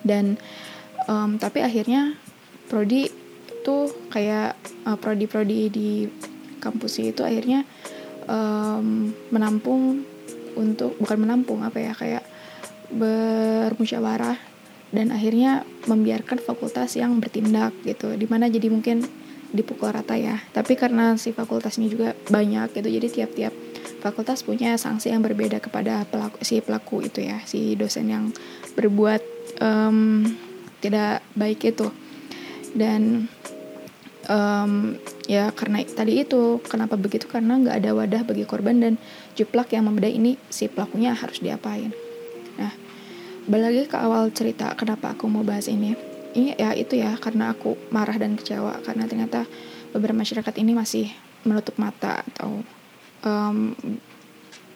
Dan 0.01 0.41
um, 1.09 1.37
tapi 1.37 1.61
akhirnya 1.61 2.17
prodi 2.69 3.09
itu 3.65 3.77
kayak 4.13 4.53
uh, 4.85 4.97
prodi-prodi 4.97 5.73
di 5.73 5.89
kampus 6.61 7.01
itu 7.01 7.25
akhirnya 7.25 7.65
um, 8.29 9.09
menampung 9.33 10.05
untuk 10.53 10.97
bukan 11.01 11.17
menampung 11.25 11.65
apa 11.65 11.77
ya 11.81 11.93
kayak 11.97 12.23
bermusyawarah 12.93 14.37
dan 14.93 15.09
akhirnya 15.11 15.65
membiarkan 15.89 16.39
fakultas 16.39 16.95
yang 16.95 17.17
bertindak 17.17 17.73
gitu. 17.83 18.13
Di 18.15 18.29
mana 18.29 18.47
jadi 18.47 18.69
mungkin 18.69 19.03
dipukul 19.51 19.91
rata 19.91 20.15
ya. 20.15 20.39
Tapi 20.53 20.77
karena 20.77 21.17
si 21.17 21.35
fakultasnya 21.35 21.89
juga 21.89 22.13
banyak 22.29 22.71
gitu 22.77 22.87
jadi 22.87 23.07
tiap-tiap 23.09 23.53
fakultas 23.99 24.45
punya 24.45 24.77
sanksi 24.77 25.09
yang 25.09 25.25
berbeda 25.25 25.57
kepada 25.57 26.05
pelaku 26.05 26.37
si 26.45 26.61
pelaku 26.61 27.09
itu 27.09 27.25
ya 27.25 27.41
si 27.49 27.73
dosen 27.73 28.05
yang 28.05 28.29
berbuat 28.77 29.21
um, 29.57 30.29
tidak 30.85 31.25
baik 31.33 31.59
itu. 31.65 31.89
Dan 32.75 33.25
um, 34.29 34.95
ya 35.25 35.49
karena 35.55 35.81
tadi 35.85 36.21
itu 36.21 36.61
kenapa 36.65 36.99
begitu? 36.99 37.25
Karena 37.25 37.57
nggak 37.57 37.75
ada 37.81 37.91
wadah 37.97 38.21
bagi 38.21 38.45
korban 38.45 38.77
dan 38.77 38.93
juplak 39.33 39.73
yang 39.73 39.89
membeda 39.89 40.09
ini 40.11 40.37
si 40.53 40.69
pelakunya 40.69 41.17
harus 41.17 41.41
diapain. 41.41 41.89
Nah 42.61 42.73
balik 43.45 43.93
ke 43.93 43.97
awal 43.97 44.29
cerita 44.33 44.73
kenapa 44.77 45.13
aku 45.17 45.25
mau 45.25 45.41
bahas 45.41 45.65
ini. 45.65 45.97
Ini 46.35 46.59
ya 46.59 46.75
itu 46.75 46.99
ya 46.99 47.15
karena 47.15 47.55
aku 47.55 47.79
marah 47.89 48.19
dan 48.19 48.35
kecewa. 48.35 48.83
Karena 48.83 49.07
ternyata 49.07 49.47
beberapa 49.95 50.19
masyarakat 50.19 50.53
ini 50.59 50.75
masih 50.75 51.07
menutup 51.47 51.77
mata 51.79 52.25
atau 52.33 52.59
um, 53.23 53.71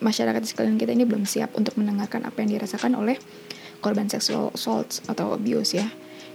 masyarakat 0.00 0.40
di 0.40 0.48
sekalian 0.48 0.80
kita 0.80 0.96
ini 0.96 1.04
belum 1.04 1.28
siap 1.28 1.52
untuk 1.54 1.76
mendengarkan 1.76 2.24
apa 2.24 2.40
yang 2.40 2.56
dirasakan 2.56 2.96
oleh 2.96 3.20
korban 3.80 4.06
seksual 4.06 4.52
assault 4.54 5.00
atau 5.08 5.34
abuse 5.34 5.76
ya. 5.76 5.88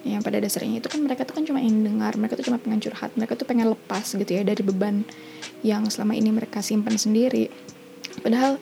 Yang 0.06 0.22
pada 0.22 0.38
dasarnya 0.38 0.78
itu 0.82 0.90
kan 0.90 1.02
mereka 1.02 1.26
tuh 1.26 1.34
kan 1.34 1.44
cuma 1.50 1.58
ingin 1.58 1.82
dengar 1.82 2.14
mereka 2.14 2.38
tuh 2.38 2.46
cuma 2.46 2.62
pengen 2.62 2.78
curhat 2.78 3.10
mereka 3.18 3.34
tuh 3.34 3.50
pengen 3.50 3.74
lepas 3.74 4.06
gitu 4.06 4.38
ya 4.38 4.46
dari 4.46 4.62
beban 4.62 5.02
yang 5.66 5.90
selama 5.90 6.14
ini 6.14 6.30
mereka 6.30 6.62
simpan 6.62 6.94
sendiri. 6.94 7.50
Padahal 8.22 8.62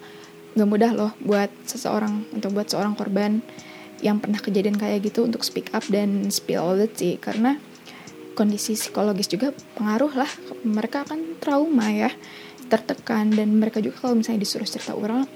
gak 0.55 0.69
mudah 0.69 0.91
loh 0.95 1.11
buat 1.19 1.51
seseorang 1.67 2.31
untuk 2.31 2.55
buat 2.55 2.71
seorang 2.71 2.95
korban 2.95 3.43
yang 4.03 4.19
pernah 4.19 4.39
kejadian 4.39 4.75
kayak 4.75 5.03
gitu 5.07 5.23
untuk 5.23 5.43
speak 5.43 5.71
up 5.71 5.83
dan 5.91 6.31
spill 6.31 6.63
all 6.63 6.79
the 6.79 6.87
tea. 6.87 7.19
Karena 7.19 7.59
kondisi 8.39 8.75
psikologis 8.79 9.27
juga 9.27 9.51
pengaruh 9.79 10.13
lah. 10.15 10.31
Mereka 10.63 11.07
akan 11.07 11.39
trauma 11.43 11.91
ya 11.91 12.11
tertekan. 12.71 13.31
Dan 13.31 13.59
mereka 13.59 13.83
juga 13.83 14.07
kalau 14.07 14.19
misalnya 14.19 14.43
disuruh 14.43 14.67
cerita 14.67 14.95
ulang 14.95 15.27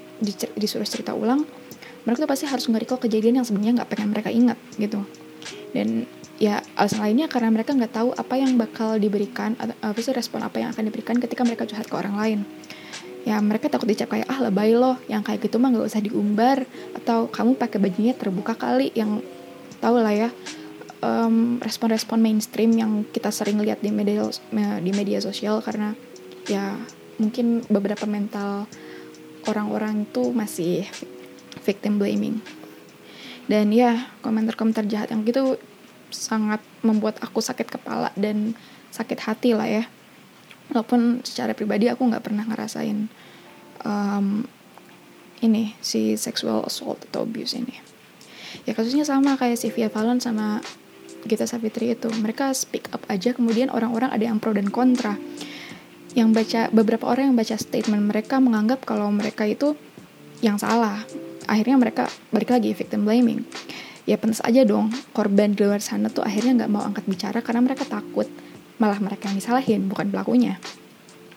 disuruh 0.58 0.88
cerita 0.88 1.14
ulang 1.14 1.46
mereka 2.08 2.24
tuh 2.24 2.30
pasti 2.32 2.48
harus 2.48 2.64
nge-recall 2.72 3.04
kejadian 3.04 3.44
yang 3.44 3.46
sebenarnya 3.46 3.84
nggak 3.84 3.90
pengen 3.92 4.08
mereka 4.16 4.32
ingat 4.32 4.56
gitu. 4.80 5.04
Dan 5.76 6.08
ya 6.40 6.64
alasan 6.80 7.04
lainnya 7.04 7.28
karena 7.28 7.52
mereka 7.52 7.76
nggak 7.76 7.92
tahu 7.92 8.16
apa 8.16 8.34
yang 8.40 8.56
bakal 8.56 8.96
diberikan 8.96 9.52
atau 9.60 9.76
apa 9.84 10.00
sih 10.00 10.16
respon 10.16 10.40
apa 10.40 10.56
yang 10.56 10.72
akan 10.72 10.88
diberikan 10.88 11.20
ketika 11.20 11.44
mereka 11.44 11.68
curhat 11.68 11.84
ke 11.84 11.92
orang 12.00 12.16
lain. 12.16 12.38
Ya 13.28 13.36
mereka 13.44 13.68
takut 13.68 13.84
dicap 13.84 14.08
kayak 14.08 14.24
ah 14.24 14.40
lebay 14.40 14.72
loh 14.72 14.96
yang 15.04 15.20
kayak 15.20 15.44
gitu 15.44 15.60
mah 15.60 15.68
nggak 15.68 15.84
usah 15.84 16.00
diumbar 16.00 16.64
atau 16.96 17.28
kamu 17.28 17.60
pakai 17.60 17.76
bajunya 17.76 18.16
terbuka 18.16 18.56
kali 18.56 18.88
yang 18.96 19.20
tahu 19.84 20.00
lah 20.00 20.16
ya 20.16 20.30
respon 20.98 21.62
respon-respon 21.62 22.18
mainstream 22.18 22.74
yang 22.74 23.06
kita 23.06 23.30
sering 23.30 23.60
lihat 23.62 23.78
di 23.84 23.92
media 23.92 24.26
di 24.82 24.90
media 24.90 25.22
sosial 25.22 25.62
karena 25.62 25.94
ya 26.48 26.74
mungkin 27.20 27.62
beberapa 27.70 28.02
mental 28.08 28.66
orang-orang 29.46 30.08
itu 30.10 30.34
masih 30.34 30.88
victim 31.68 32.00
blaming. 32.00 32.40
Dan 33.44 33.68
ya 33.76 34.08
komentar-komentar 34.24 34.88
jahat 34.88 35.12
yang 35.12 35.28
gitu 35.28 35.60
sangat 36.08 36.64
membuat 36.80 37.20
aku 37.20 37.44
sakit 37.44 37.68
kepala 37.68 38.08
dan 38.16 38.56
sakit 38.88 39.20
hati 39.20 39.52
lah 39.52 39.68
ya. 39.68 39.84
Walaupun 40.72 41.20
secara 41.24 41.52
pribadi 41.52 41.92
aku 41.92 42.08
nggak 42.08 42.24
pernah 42.24 42.44
ngerasain 42.48 43.08
um, 43.84 44.44
ini 45.44 45.76
si 45.80 46.16
sexual 46.16 46.64
assault 46.64 47.04
atau 47.08 47.24
abuse 47.24 47.56
ini. 47.56 47.76
Ya 48.64 48.72
kasusnya 48.72 49.04
sama 49.04 49.36
kayak 49.36 49.60
si 49.60 49.68
Via 49.72 49.88
Fallon 49.92 50.20
sama 50.20 50.60
Gita 51.24 51.48
Savitri 51.48 51.96
itu. 51.96 52.08
Mereka 52.08 52.52
speak 52.52 52.92
up 52.92 53.04
aja 53.08 53.32
kemudian 53.32 53.72
orang-orang 53.72 54.12
ada 54.12 54.24
yang 54.24 54.40
pro 54.40 54.52
dan 54.52 54.68
kontra. 54.68 55.16
Yang 56.12 56.28
baca 56.34 56.60
beberapa 56.72 57.04
orang 57.08 57.32
yang 57.32 57.36
baca 57.36 57.56
statement 57.56 58.08
mereka 58.08 58.40
menganggap 58.40 58.84
kalau 58.84 59.08
mereka 59.12 59.44
itu 59.44 59.76
yang 60.40 60.56
salah 60.56 61.04
akhirnya 61.48 61.80
mereka 61.80 62.04
balik 62.30 62.52
lagi 62.52 62.76
victim 62.76 63.08
blaming. 63.08 63.42
Ya 64.04 64.16
pantas 64.16 64.40
aja 64.44 64.64
dong 64.64 64.92
korban 65.12 65.52
di 65.52 65.64
luar 65.64 65.80
sana 65.80 66.08
tuh 66.12 66.24
akhirnya 66.24 66.64
nggak 66.64 66.70
mau 66.72 66.84
angkat 66.84 67.04
bicara 67.08 67.40
karena 67.44 67.64
mereka 67.64 67.84
takut 67.84 68.28
malah 68.78 69.00
mereka 69.02 69.28
yang 69.28 69.36
disalahin 69.40 69.88
bukan 69.88 70.08
pelakunya. 70.12 70.60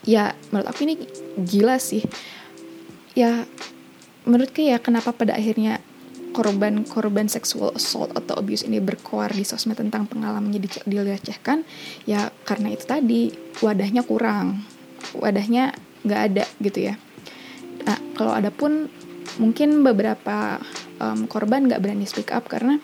Ya 0.05 0.35
menurut 0.51 0.67
aku 0.69 0.87
ini 0.87 0.95
gila 1.35 1.81
sih. 1.81 2.05
Ya 3.17 3.43
menurutku 4.23 4.61
ya 4.61 4.77
kenapa 4.77 5.11
pada 5.11 5.35
akhirnya 5.35 5.81
korban-korban 6.31 7.27
seksual 7.27 7.75
assault 7.75 8.15
atau 8.15 8.39
abuse 8.39 8.63
ini 8.63 8.79
berkoar 8.79 9.35
di 9.35 9.43
sosmed 9.43 9.75
tentang 9.75 10.07
pengalamannya 10.07 10.63
di, 10.63 10.69
dilecehkan? 10.87 11.67
Ya 12.07 12.31
karena 12.47 12.71
itu 12.71 12.87
tadi 12.87 13.35
wadahnya 13.59 14.07
kurang. 14.07 14.63
Wadahnya 15.11 15.75
nggak 16.07 16.21
ada 16.31 16.43
gitu 16.63 16.87
ya. 16.87 16.95
Nah 17.83 17.99
kalau 18.15 18.31
ada 18.31 18.47
pun 18.47 18.87
mungkin 19.41 19.81
beberapa 19.81 20.61
um, 21.01 21.25
korban 21.25 21.65
nggak 21.65 21.81
berani 21.81 22.05
speak 22.05 22.29
up 22.29 22.45
karena 22.45 22.77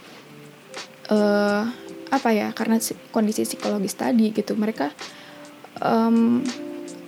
uh, 1.14 1.70
apa 2.10 2.30
ya 2.34 2.50
karena 2.58 2.82
kondisi 3.14 3.46
psikologis 3.46 3.94
tadi 3.94 4.34
gitu. 4.34 4.58
Mereka 4.58 4.90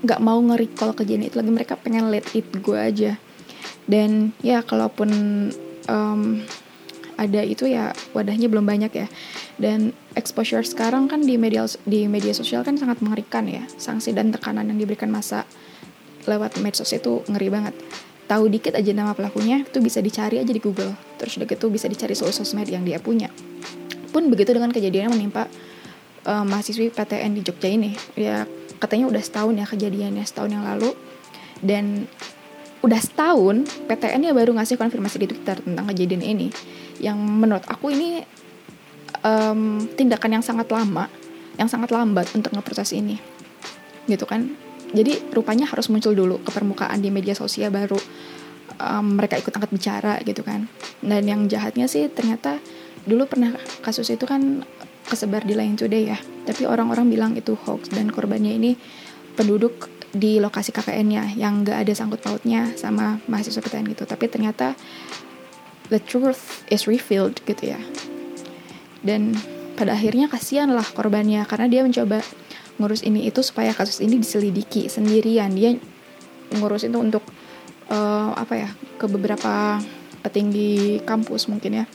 nggak 0.06 0.20
um, 0.22 0.26
mau 0.26 0.38
nge-recall 0.38 0.94
kejadian 0.94 1.26
itu 1.26 1.42
lagi. 1.42 1.50
Mereka 1.50 1.74
pengen 1.82 2.14
let 2.14 2.30
it 2.38 2.46
go 2.62 2.78
aja. 2.78 3.18
Dan 3.90 4.38
ya 4.46 4.62
kalaupun 4.62 5.10
um, 5.90 6.46
ada 7.18 7.42
itu 7.42 7.66
ya 7.66 7.92
wadahnya 8.14 8.46
belum 8.54 8.70
banyak 8.70 8.94
ya. 8.94 9.08
Dan 9.58 9.98
exposure 10.14 10.62
sekarang 10.62 11.10
kan 11.10 11.26
di 11.26 11.42
media 11.42 11.66
di 11.90 12.06
media 12.06 12.38
sosial 12.38 12.62
kan 12.62 12.78
sangat 12.78 13.02
mengerikan 13.02 13.50
ya. 13.50 13.66
Sanksi 13.82 14.14
dan 14.14 14.30
tekanan 14.30 14.70
yang 14.70 14.78
diberikan 14.78 15.10
masa 15.10 15.50
lewat 16.30 16.62
medsos 16.62 16.94
itu 16.94 17.26
ngeri 17.26 17.50
banget 17.50 17.74
tahu 18.30 18.46
dikit 18.46 18.78
aja 18.78 18.94
nama 18.94 19.18
pelakunya 19.18 19.66
itu 19.66 19.82
bisa 19.82 19.98
dicari 20.06 20.38
aja 20.38 20.54
di 20.54 20.62
Google. 20.62 20.94
Terus 21.18 21.42
udah 21.42 21.50
gitu 21.50 21.66
bisa 21.74 21.90
dicari 21.90 22.14
seluruh 22.14 22.38
sosmed 22.38 22.70
yang 22.70 22.86
dia 22.86 23.02
punya. 23.02 23.34
Pun 24.14 24.30
begitu 24.30 24.54
dengan 24.54 24.70
kejadian 24.70 25.10
yang 25.10 25.16
menimpa 25.18 25.50
uh, 26.30 26.46
mahasiswi 26.46 26.94
PTN 26.94 27.34
di 27.34 27.42
Jogja 27.42 27.74
ini. 27.74 27.98
Ya 28.14 28.46
katanya 28.78 29.10
udah 29.10 29.20
setahun 29.26 29.58
ya 29.58 29.66
kejadiannya 29.66 30.22
setahun 30.30 30.54
yang 30.54 30.62
lalu. 30.62 30.94
Dan 31.66 32.06
udah 32.86 33.02
setahun 33.02 33.66
PTN 33.90 34.30
ya 34.30 34.34
baru 34.38 34.54
ngasih 34.56 34.78
konfirmasi 34.78 35.26
di 35.26 35.28
Twitter 35.34 35.58
tentang 35.58 35.90
kejadian 35.90 36.22
ini. 36.22 36.48
Yang 37.02 37.18
menurut 37.18 37.66
aku 37.66 37.90
ini 37.90 38.22
um, 39.26 39.90
tindakan 39.98 40.38
yang 40.38 40.46
sangat 40.46 40.70
lama 40.70 41.10
yang 41.58 41.68
sangat 41.68 41.90
lambat 41.90 42.30
untuk 42.38 42.54
ngeproses 42.54 42.94
ini. 42.94 43.18
Gitu 44.06 44.24
kan 44.30 44.69
jadi 44.90 45.22
rupanya 45.30 45.70
harus 45.70 45.88
muncul 45.94 46.18
dulu 46.18 46.42
ke 46.42 46.50
permukaan 46.50 46.98
di 46.98 47.14
media 47.14 47.38
sosial 47.38 47.70
baru 47.70 47.98
um, 48.82 49.20
mereka 49.20 49.38
ikut 49.38 49.54
angkat 49.54 49.72
bicara 49.72 50.14
gitu 50.26 50.42
kan. 50.42 50.66
Dan 51.04 51.30
yang 51.30 51.46
jahatnya 51.46 51.86
sih 51.86 52.10
ternyata 52.10 52.58
dulu 53.06 53.30
pernah 53.30 53.54
kasus 53.86 54.10
itu 54.10 54.26
kan 54.26 54.66
kesebar 55.06 55.46
di 55.46 55.54
Line 55.54 55.78
Today 55.78 56.04
ya. 56.10 56.18
Tapi 56.46 56.66
orang-orang 56.66 57.06
bilang 57.10 57.32
itu 57.38 57.54
hoax 57.54 57.94
dan 57.94 58.10
korbannya 58.10 58.56
ini 58.56 58.74
penduduk 59.38 59.90
di 60.10 60.42
lokasi 60.42 60.74
KKN-nya 60.74 61.38
yang 61.38 61.62
gak 61.62 61.86
ada 61.86 61.94
sangkut 61.94 62.26
pautnya 62.26 62.74
sama 62.74 63.22
mahasiswa 63.30 63.62
PTN 63.62 63.94
gitu. 63.94 64.10
Tapi 64.10 64.26
ternyata 64.26 64.74
the 65.94 66.02
truth 66.02 66.66
is 66.74 66.90
revealed 66.90 67.38
gitu 67.46 67.78
ya. 67.78 67.82
Dan 69.06 69.38
pada 69.78 69.96
akhirnya 69.96 70.28
kasihan 70.28 70.74
lah 70.74 70.84
korbannya 70.84 71.46
karena 71.46 71.70
dia 71.70 71.82
mencoba 71.86 72.20
ngurus 72.80 73.04
ini 73.04 73.28
itu 73.28 73.44
supaya 73.44 73.76
kasus 73.76 74.00
ini 74.00 74.18
diselidiki 74.18 74.88
sendirian. 74.88 75.52
Dia 75.52 75.76
ngurus 76.56 76.88
itu 76.88 76.98
untuk 76.98 77.22
uh, 77.92 78.32
apa 78.34 78.54
ya 78.56 78.70
ke 78.98 79.06
beberapa 79.12 79.84
petinggi 80.24 81.04
kampus 81.04 81.52
mungkin 81.52 81.84
ya. 81.84 81.86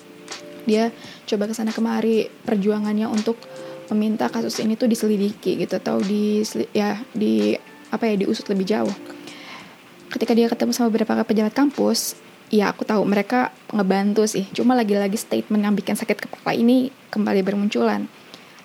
Dia 0.64 0.92
coba 1.28 1.48
ke 1.48 1.54
sana 1.56 1.72
kemari 1.72 2.28
perjuangannya 2.44 3.08
untuk 3.08 3.40
meminta 3.92 4.32
kasus 4.32 4.60
ini 4.64 4.76
tuh 4.80 4.88
diselidiki 4.88 5.60
gitu 5.60 5.76
atau 5.76 6.00
di 6.00 6.40
ya 6.72 7.00
di 7.12 7.52
apa 7.92 8.08
ya 8.08 8.14
diusut 8.20 8.48
lebih 8.52 8.64
jauh. 8.64 8.94
Ketika 10.08 10.32
dia 10.32 10.46
ketemu 10.46 10.70
sama 10.72 10.88
beberapa 10.92 11.20
pejabat 11.26 11.52
kampus 11.52 12.16
ya 12.52 12.70
aku 12.70 12.86
tahu 12.86 13.02
mereka 13.04 13.50
ngebantu 13.72 14.24
sih. 14.28 14.46
Cuma 14.52 14.76
lagi-lagi 14.76 15.16
statement 15.18 15.64
yang 15.64 15.74
bikin 15.74 15.96
sakit 15.98 16.28
kepala 16.28 16.54
ini 16.56 16.92
kembali 17.12 17.40
bermunculan. 17.42 18.06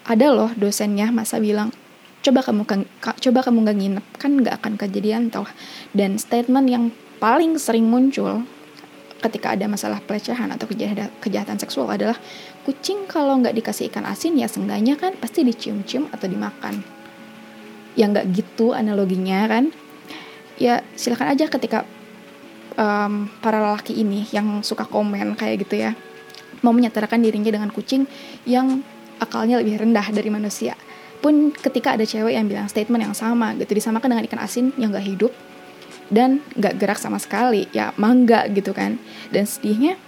Ada 0.07 0.33
loh 0.33 0.51
dosennya 0.55 1.11
masa 1.13 1.38
bilang 1.38 1.69
coba 2.19 2.43
kamu 2.43 2.63
coba 2.99 3.39
kamu 3.47 3.57
nggak 3.63 3.77
nginep 3.79 4.05
kan 4.19 4.31
nggak 4.39 4.55
akan 4.63 4.73
kejadian 4.75 5.31
tau. 5.31 5.47
Dan 5.95 6.19
statement 6.19 6.67
yang 6.67 6.83
paling 7.19 7.55
sering 7.59 7.88
muncul 7.88 8.43
ketika 9.19 9.51
ada 9.51 9.67
masalah 9.67 9.99
pelecehan 9.99 10.47
atau 10.55 10.63
kejahatan, 11.19 11.59
seksual 11.59 11.91
adalah 11.91 12.15
kucing 12.63 13.03
kalau 13.03 13.35
nggak 13.43 13.51
dikasih 13.51 13.91
ikan 13.91 14.07
asin 14.07 14.39
ya 14.39 14.47
seenggaknya 14.47 14.95
kan 14.95 15.15
pasti 15.19 15.43
dicium-cium 15.43 16.07
atau 16.11 16.27
dimakan. 16.31 16.79
Ya 17.99 18.07
nggak 18.07 18.31
gitu 18.31 18.71
analoginya 18.71 19.43
kan? 19.51 19.75
Ya 20.55 20.83
silakan 20.95 21.35
aja 21.35 21.51
ketika 21.51 21.83
um, 22.79 23.27
para 23.43 23.59
lelaki 23.59 23.99
ini 23.99 24.23
yang 24.31 24.63
suka 24.63 24.88
komen 24.88 25.35
kayak 25.35 25.67
gitu 25.67 25.83
ya 25.83 25.91
mau 26.63 26.75
menyatakan 26.75 27.23
dirinya 27.23 27.51
dengan 27.51 27.71
kucing 27.71 28.03
yang 28.43 28.83
akalnya 29.19 29.59
lebih 29.59 29.79
rendah 29.79 30.11
dari 30.11 30.27
manusia 30.31 30.75
pun 31.19 31.51
ketika 31.51 31.99
ada 31.99 32.07
cewek 32.07 32.35
yang 32.35 32.47
bilang 32.47 32.71
statement 32.71 33.03
yang 33.03 33.15
sama 33.15 33.51
gitu 33.59 33.75
disamakan 33.75 34.15
dengan 34.15 34.23
ikan 34.27 34.41
asin 34.41 34.71
yang 34.79 34.95
gak 34.95 35.03
hidup 35.03 35.31
dan 36.09 36.39
gak 36.55 36.79
gerak 36.79 36.99
sama 36.99 37.19
sekali 37.19 37.67
ya 37.75 37.91
mangga 37.99 38.47
gitu 38.49 38.71
kan. 38.71 38.97
Dan 39.29 39.43
sedihnya 39.45 39.99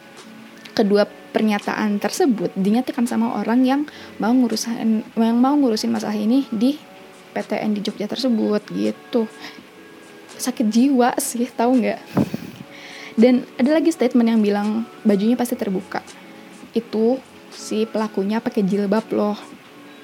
kedua 0.71 1.05
pernyataan 1.31 1.99
tersebut 1.99 2.51
dinyatakan 2.55 3.07
sama 3.07 3.39
orang 3.39 3.63
yang 3.63 3.81
mau 4.19 4.31
ngurusin 4.31 5.03
yang 5.15 5.37
mau 5.39 5.55
ngurusin 5.55 5.91
masalah 5.91 6.15
ini 6.15 6.47
di 6.51 6.75
PTN 7.31 7.71
di 7.75 7.79
Jogja 7.83 8.07
tersebut 8.07 8.63
gitu. 8.71 9.27
Sakit 10.35 10.67
jiwa 10.67 11.15
sih 11.19 11.47
tahu 11.47 11.79
nggak? 11.79 12.01
Dan 13.15 13.43
ada 13.59 13.77
lagi 13.77 13.91
statement 13.91 14.27
yang 14.27 14.39
bilang 14.39 14.87
bajunya 15.03 15.35
pasti 15.35 15.55
terbuka. 15.59 15.99
Itu 16.71 17.19
si 17.51 17.83
pelakunya 17.83 18.39
pakai 18.39 18.63
jilbab 18.63 19.05
loh 19.11 19.50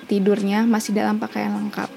tidurnya 0.08 0.64
masih 0.64 0.96
dalam 0.96 1.20
pakaian 1.20 1.54
lengkap. 1.54 1.92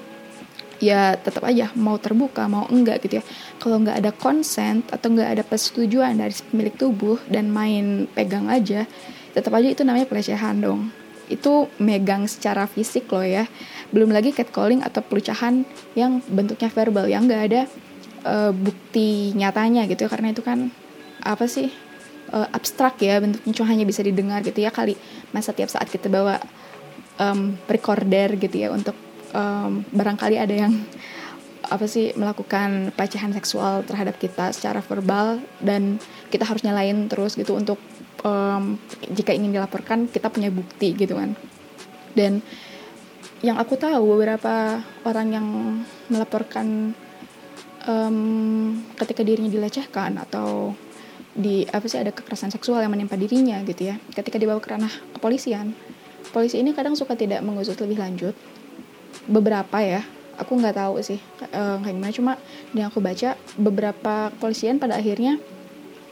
Ya 0.81 1.13
tetap 1.13 1.45
aja 1.45 1.69
mau 1.77 1.97
terbuka 2.01 2.49
mau 2.49 2.65
enggak 2.67 3.05
gitu 3.05 3.21
ya. 3.21 3.23
Kalau 3.61 3.77
nggak 3.81 3.97
ada 4.01 4.11
consent 4.11 4.85
atau 4.89 5.13
nggak 5.13 5.29
ada 5.39 5.43
persetujuan 5.45 6.17
dari 6.17 6.33
pemilik 6.49 6.73
tubuh 6.73 7.21
dan 7.29 7.53
main 7.53 8.09
pegang 8.11 8.49
aja 8.49 8.89
tetap 9.31 9.55
aja 9.55 9.67
itu 9.71 9.81
namanya 9.87 10.07
pelecehan 10.07 10.59
dong. 10.59 10.91
Itu 11.31 11.71
megang 11.79 12.27
secara 12.27 12.67
fisik 12.67 13.07
loh 13.07 13.23
ya. 13.23 13.47
Belum 13.91 14.11
lagi 14.11 14.35
catcalling 14.35 14.83
atau 14.83 14.99
pelucahan 14.99 15.63
yang 15.95 16.19
bentuknya 16.27 16.67
verbal 16.67 17.07
yang 17.07 17.27
nggak 17.27 17.43
ada 17.51 17.61
uh, 18.27 18.51
bukti 18.51 19.31
nyatanya 19.35 19.87
gitu 19.87 20.07
ya. 20.07 20.09
Karena 20.11 20.35
itu 20.35 20.43
kan 20.43 20.67
apa 21.23 21.45
sih 21.47 21.71
uh, 22.35 22.47
abstrak 22.51 22.99
ya 22.99 23.21
bentuknya 23.21 23.53
cuma 23.53 23.67
hanya 23.71 23.85
bisa 23.87 24.03
didengar 24.03 24.43
gitu 24.43 24.59
ya 24.59 24.71
kali. 24.73 24.99
Masa 25.31 25.55
tiap 25.55 25.71
saat 25.71 25.87
kita 25.87 26.11
bawa 26.11 26.41
um, 27.19 27.57
recorder 27.67 28.37
gitu 28.37 28.55
ya 28.55 28.69
untuk 28.71 28.95
um, 29.35 29.83
barangkali 29.91 30.37
ada 30.39 30.55
yang 30.67 30.73
apa 31.71 31.87
sih 31.87 32.11
melakukan 32.19 32.91
pelecehan 32.97 33.31
seksual 33.31 33.87
terhadap 33.87 34.19
kita 34.19 34.51
secara 34.51 34.83
verbal 34.83 35.39
dan 35.63 36.01
kita 36.27 36.43
harus 36.43 36.67
nyalain 36.67 37.07
terus 37.07 37.39
gitu 37.39 37.55
untuk 37.55 37.79
um, 38.27 38.75
jika 39.13 39.31
ingin 39.31 39.55
dilaporkan 39.55 40.11
kita 40.11 40.27
punya 40.27 40.51
bukti 40.51 40.91
gitu 40.97 41.15
kan. 41.15 41.37
Dan 42.11 42.43
yang 43.39 43.55
aku 43.55 43.79
tahu 43.79 44.17
beberapa 44.17 44.83
orang 45.07 45.27
yang 45.31 45.47
melaporkan 46.11 46.93
um, 47.87 48.77
ketika 48.99 49.23
dirinya 49.25 49.49
dilecehkan 49.49 50.19
atau 50.19 50.75
di 51.31 51.63
apa 51.71 51.87
sih 51.87 51.97
ada 51.97 52.11
kekerasan 52.11 52.51
seksual 52.51 52.83
yang 52.83 52.91
menimpa 52.91 53.15
dirinya 53.15 53.63
gitu 53.63 53.87
ya 53.87 53.95
ketika 54.11 54.35
dibawa 54.35 54.59
ke 54.59 54.67
ranah 54.67 54.91
kepolisian 55.15 55.71
polisi 56.31 56.63
ini 56.63 56.71
kadang 56.71 56.95
suka 56.95 57.13
tidak 57.13 57.43
mengusut 57.43 57.77
lebih 57.83 57.99
lanjut. 57.99 58.35
Beberapa 59.27 59.77
ya 59.83 60.01
aku 60.39 60.57
nggak 60.57 60.75
tahu 60.75 61.03
sih 61.03 61.19
uh, 61.53 61.77
kayak 61.83 61.95
gimana. 61.95 62.13
Cuma 62.15 62.33
yang 62.73 62.89
aku 62.89 63.03
baca 63.03 63.37
beberapa 63.59 64.31
polisian 64.39 64.79
pada 64.79 64.97
akhirnya 64.97 65.37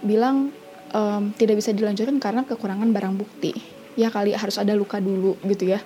bilang 0.04 0.54
um, 0.94 1.32
tidak 1.36 1.60
bisa 1.60 1.74
dilanjutkan 1.74 2.20
karena 2.22 2.42
kekurangan 2.46 2.92
barang 2.92 3.16
bukti. 3.18 3.56
Ya 3.98 4.14
kali 4.14 4.36
harus 4.36 4.60
ada 4.62 4.76
luka 4.76 5.02
dulu 5.02 5.40
gitu 5.48 5.74
ya. 5.74 5.80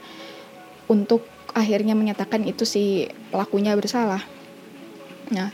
Untuk 0.89 1.23
akhirnya 1.53 1.93
menyatakan 1.93 2.43
itu 2.43 2.65
si 2.65 3.07
pelakunya 3.31 3.77
bersalah. 3.77 4.21
Nah 5.31 5.53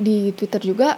di 0.00 0.32
Twitter 0.32 0.64
juga 0.64 0.96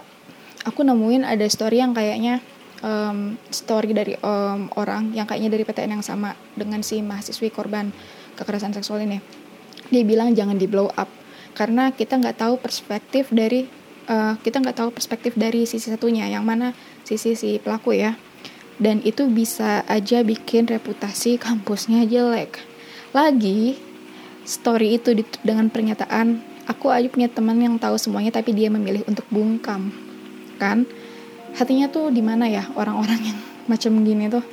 aku 0.63 0.81
nemuin 0.81 1.27
ada 1.27 1.43
story 1.45 1.83
yang 1.83 1.91
kayaknya 1.91 2.39
um, 2.83 3.39
story 3.49 3.95
dari 3.95 4.13
um, 4.19 4.67
orang 4.77 5.15
yang 5.15 5.25
kayaknya 5.25 5.55
dari 5.55 5.63
PTN 5.63 5.97
yang 5.99 6.05
sama 6.05 6.35
dengan 6.53 6.83
si 6.83 6.99
mahasiswi 6.99 7.49
korban 7.49 7.89
kekerasan 8.35 8.75
seksual 8.75 9.01
ini. 9.01 9.23
Dia 9.89 10.03
bilang 10.03 10.35
jangan 10.35 10.59
di 10.59 10.67
blow 10.67 10.91
up. 10.93 11.09
Karena 11.53 11.93
kita 11.93 12.19
nggak 12.19 12.37
tahu 12.43 12.57
perspektif 12.59 13.29
dari 13.29 13.65
uh, 14.09 14.35
kita 14.41 14.59
nggak 14.59 14.77
tahu 14.77 14.89
perspektif 14.91 15.37
dari 15.37 15.63
sisi 15.69 15.89
satunya 15.89 16.27
yang 16.27 16.43
mana 16.43 16.75
sisi 17.07 17.33
si 17.33 17.57
pelaku 17.57 17.95
ya. 17.95 18.19
Dan 18.81 19.05
itu 19.05 19.29
bisa 19.29 19.85
aja 19.85 20.25
bikin 20.25 20.65
reputasi 20.65 21.37
kampusnya 21.37 22.03
jelek. 22.09 22.57
Lagi 23.13 23.77
story 24.43 24.97
itu 24.97 25.13
dengan 25.45 25.69
pernyataan 25.69 26.41
aku 26.65 26.89
aja 26.89 27.07
punya 27.07 27.29
teman 27.29 27.61
yang 27.61 27.77
tahu 27.77 27.95
semuanya 28.01 28.33
tapi 28.33 28.51
dia 28.51 28.73
memilih 28.73 29.05
untuk 29.05 29.29
bungkam. 29.29 29.93
Kan 30.57 30.89
hatinya 31.57 31.87
tuh 31.89 32.09
di 32.09 32.21
mana 32.25 32.49
ya 32.49 32.65
orang-orang 32.73 33.19
yang 33.21 33.39
macam 33.71 33.91
gini 34.03 34.27
tuh? 34.29 34.43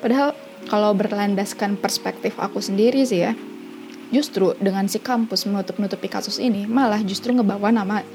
Padahal 0.00 0.36
kalau 0.66 0.92
berlandaskan 0.92 1.78
perspektif 1.78 2.36
aku 2.42 2.58
sendiri 2.58 3.06
sih 3.06 3.22
ya 3.22 3.32
justru 4.10 4.54
dengan 4.62 4.86
si 4.86 5.02
kampus 5.02 5.50
menutup-nutupi 5.50 6.06
kasus 6.06 6.38
ini 6.38 6.62
malah 6.66 7.02
justru 7.02 7.34
ngebawa 7.34 7.74
nama 7.74 8.06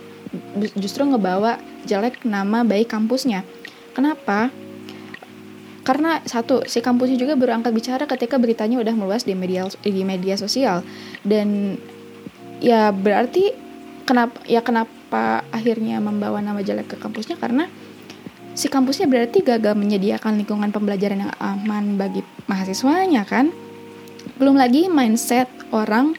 justru 0.79 1.03
ngebawa 1.03 1.59
jelek 1.83 2.23
nama 2.23 2.63
baik 2.63 2.87
kampusnya. 2.87 3.43
Kenapa? 3.91 4.47
Karena 5.81 6.23
satu 6.23 6.63
si 6.69 6.79
kampusnya 6.79 7.19
juga 7.19 7.35
baru 7.35 7.59
angkat 7.59 7.73
bicara 7.73 8.03
ketika 8.07 8.39
beritanya 8.39 8.79
udah 8.79 8.93
meluas 8.95 9.27
di 9.27 9.35
media 9.35 9.67
di 9.83 10.03
media 10.07 10.39
sosial. 10.39 10.85
Dan 11.25 11.75
ya 12.63 12.95
berarti 12.95 13.51
kenapa 14.07 14.39
ya 14.47 14.63
kenapa 14.63 15.43
akhirnya 15.51 15.99
membawa 15.99 16.39
nama 16.39 16.63
jelek 16.63 16.95
ke 16.95 16.97
kampusnya? 17.01 17.35
Karena 17.35 17.67
si 18.51 18.67
kampusnya 18.67 19.07
berarti 19.07 19.43
gagal 19.43 19.73
menyediakan 19.77 20.41
lingkungan 20.43 20.69
pembelajaran 20.75 21.27
yang 21.27 21.33
aman 21.39 21.95
bagi 21.95 22.21
mahasiswanya 22.51 23.23
kan 23.23 23.51
belum 24.37 24.59
lagi 24.59 24.91
mindset 24.91 25.47
orang 25.71 26.13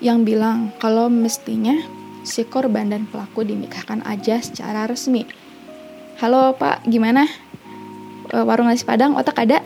yang 0.00 0.22
bilang 0.22 0.70
kalau 0.78 1.08
mestinya 1.08 1.74
si 2.26 2.44
korban 2.44 2.90
dan 2.90 3.08
pelaku 3.08 3.46
dinikahkan 3.46 4.02
aja 4.04 4.42
secara 4.42 4.84
resmi. 4.84 5.24
Halo 6.18 6.52
Pak, 6.58 6.84
gimana? 6.88 7.24
E, 8.28 8.36
warung 8.42 8.66
nasi 8.66 8.82
Padang 8.82 9.14
otak 9.14 9.46
ada? 9.46 9.62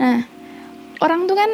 Nah, 0.00 0.24
orang 1.04 1.28
tuh 1.30 1.36
kan 1.36 1.50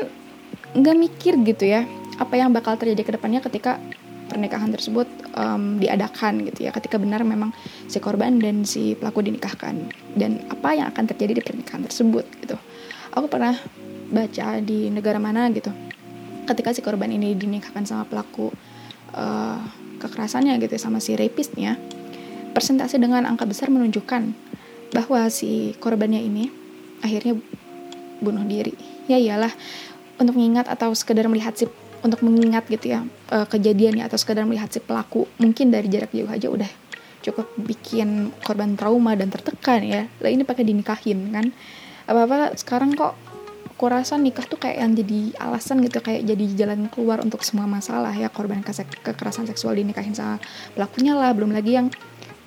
nggak 0.78 0.96
mikir 0.96 1.34
gitu 1.42 1.64
ya 1.64 1.88
apa 2.20 2.34
yang 2.36 2.52
bakal 2.52 2.76
terjadi 2.76 3.02
ke 3.02 3.12
depannya 3.16 3.40
ketika 3.40 3.80
pernikahan 4.28 4.68
tersebut 4.68 5.08
um, 5.38 5.78
diadakan 5.78 6.42
gitu 6.50 6.66
ya 6.66 6.74
ketika 6.74 6.98
benar 6.98 7.22
memang 7.22 7.54
si 7.86 8.02
korban 8.02 8.42
dan 8.42 8.66
si 8.66 8.98
pelaku 8.98 9.22
dinikahkan 9.22 9.86
dan 10.18 10.42
apa 10.50 10.74
yang 10.74 10.90
akan 10.90 11.06
terjadi 11.14 11.38
di 11.38 11.42
pernikahan 11.46 11.86
tersebut 11.86 12.26
gitu. 12.42 12.58
Aku 13.14 13.30
pernah 13.30 13.54
baca 14.10 14.58
di 14.58 14.90
negara 14.90 15.22
mana 15.22 15.46
gitu 15.54 15.70
ketika 16.48 16.72
si 16.72 16.80
korban 16.80 17.12
ini 17.12 17.36
dinikahkan 17.36 17.84
sama 17.84 18.08
pelaku 18.08 18.48
uh, 19.12 19.60
kekerasannya 20.00 20.56
gitu 20.64 20.80
ya, 20.80 20.80
sama 20.80 20.98
si 20.98 21.12
rapistnya 21.12 21.76
persentase 22.56 22.96
dengan 22.96 23.28
angka 23.28 23.44
besar 23.44 23.68
menunjukkan 23.68 24.32
bahwa 24.96 25.28
si 25.28 25.76
korbannya 25.76 26.24
ini 26.24 26.48
akhirnya 27.04 27.36
bunuh 28.24 28.42
diri. 28.48 28.72
Ya 29.06 29.20
iyalah 29.20 29.52
untuk 30.16 30.40
mengingat 30.40 30.66
atau 30.66 30.90
sekedar 30.96 31.28
melihat 31.28 31.54
si 31.54 31.68
untuk 32.02 32.22
mengingat 32.22 32.66
gitu 32.70 32.94
ya 32.94 33.00
uh, 33.34 33.46
kejadiannya 33.48 34.06
atau 34.06 34.18
sekedar 34.18 34.46
melihat 34.46 34.70
si 34.70 34.78
pelaku. 34.78 35.26
Mungkin 35.40 35.74
dari 35.74 35.90
jarak 35.90 36.14
jauh 36.14 36.30
aja 36.30 36.48
udah 36.50 36.70
cukup 37.22 37.46
bikin 37.58 38.30
korban 38.46 38.78
trauma 38.78 39.18
dan 39.18 39.28
tertekan 39.28 39.82
ya. 39.82 40.02
Lah 40.22 40.30
ini 40.30 40.46
pakai 40.46 40.64
dinikahin 40.64 41.34
kan? 41.34 41.50
Apa 42.08 42.24
apa 42.24 42.36
sekarang 42.56 42.94
kok 42.94 43.18
aku 43.74 43.84
rasa 43.90 44.18
nikah 44.18 44.42
tuh 44.46 44.58
kayak 44.58 44.82
yang 44.82 44.92
jadi 44.94 45.20
alasan 45.38 45.82
gitu 45.86 46.02
kayak 46.02 46.26
jadi 46.26 46.44
jalan 46.66 46.90
keluar 46.90 47.22
untuk 47.22 47.42
semua 47.42 47.66
masalah 47.66 48.14
ya. 48.14 48.30
Korban 48.30 48.62
kekerasan 48.62 49.46
seksual 49.50 49.76
dinikahin 49.78 50.14
sama 50.14 50.38
pelakunya 50.74 51.18
lah. 51.18 51.34
Belum 51.34 51.50
lagi 51.50 51.78
yang 51.78 51.90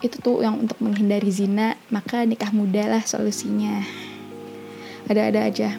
itu 0.02 0.18
tuh 0.18 0.42
yang 0.42 0.58
untuk 0.58 0.82
menghindari 0.82 1.30
zina 1.30 1.78
maka 1.94 2.26
nikah 2.26 2.50
muda 2.50 2.88
lah 2.88 3.04
solusinya. 3.06 3.84
Ada-ada 5.06 5.46
aja. 5.46 5.70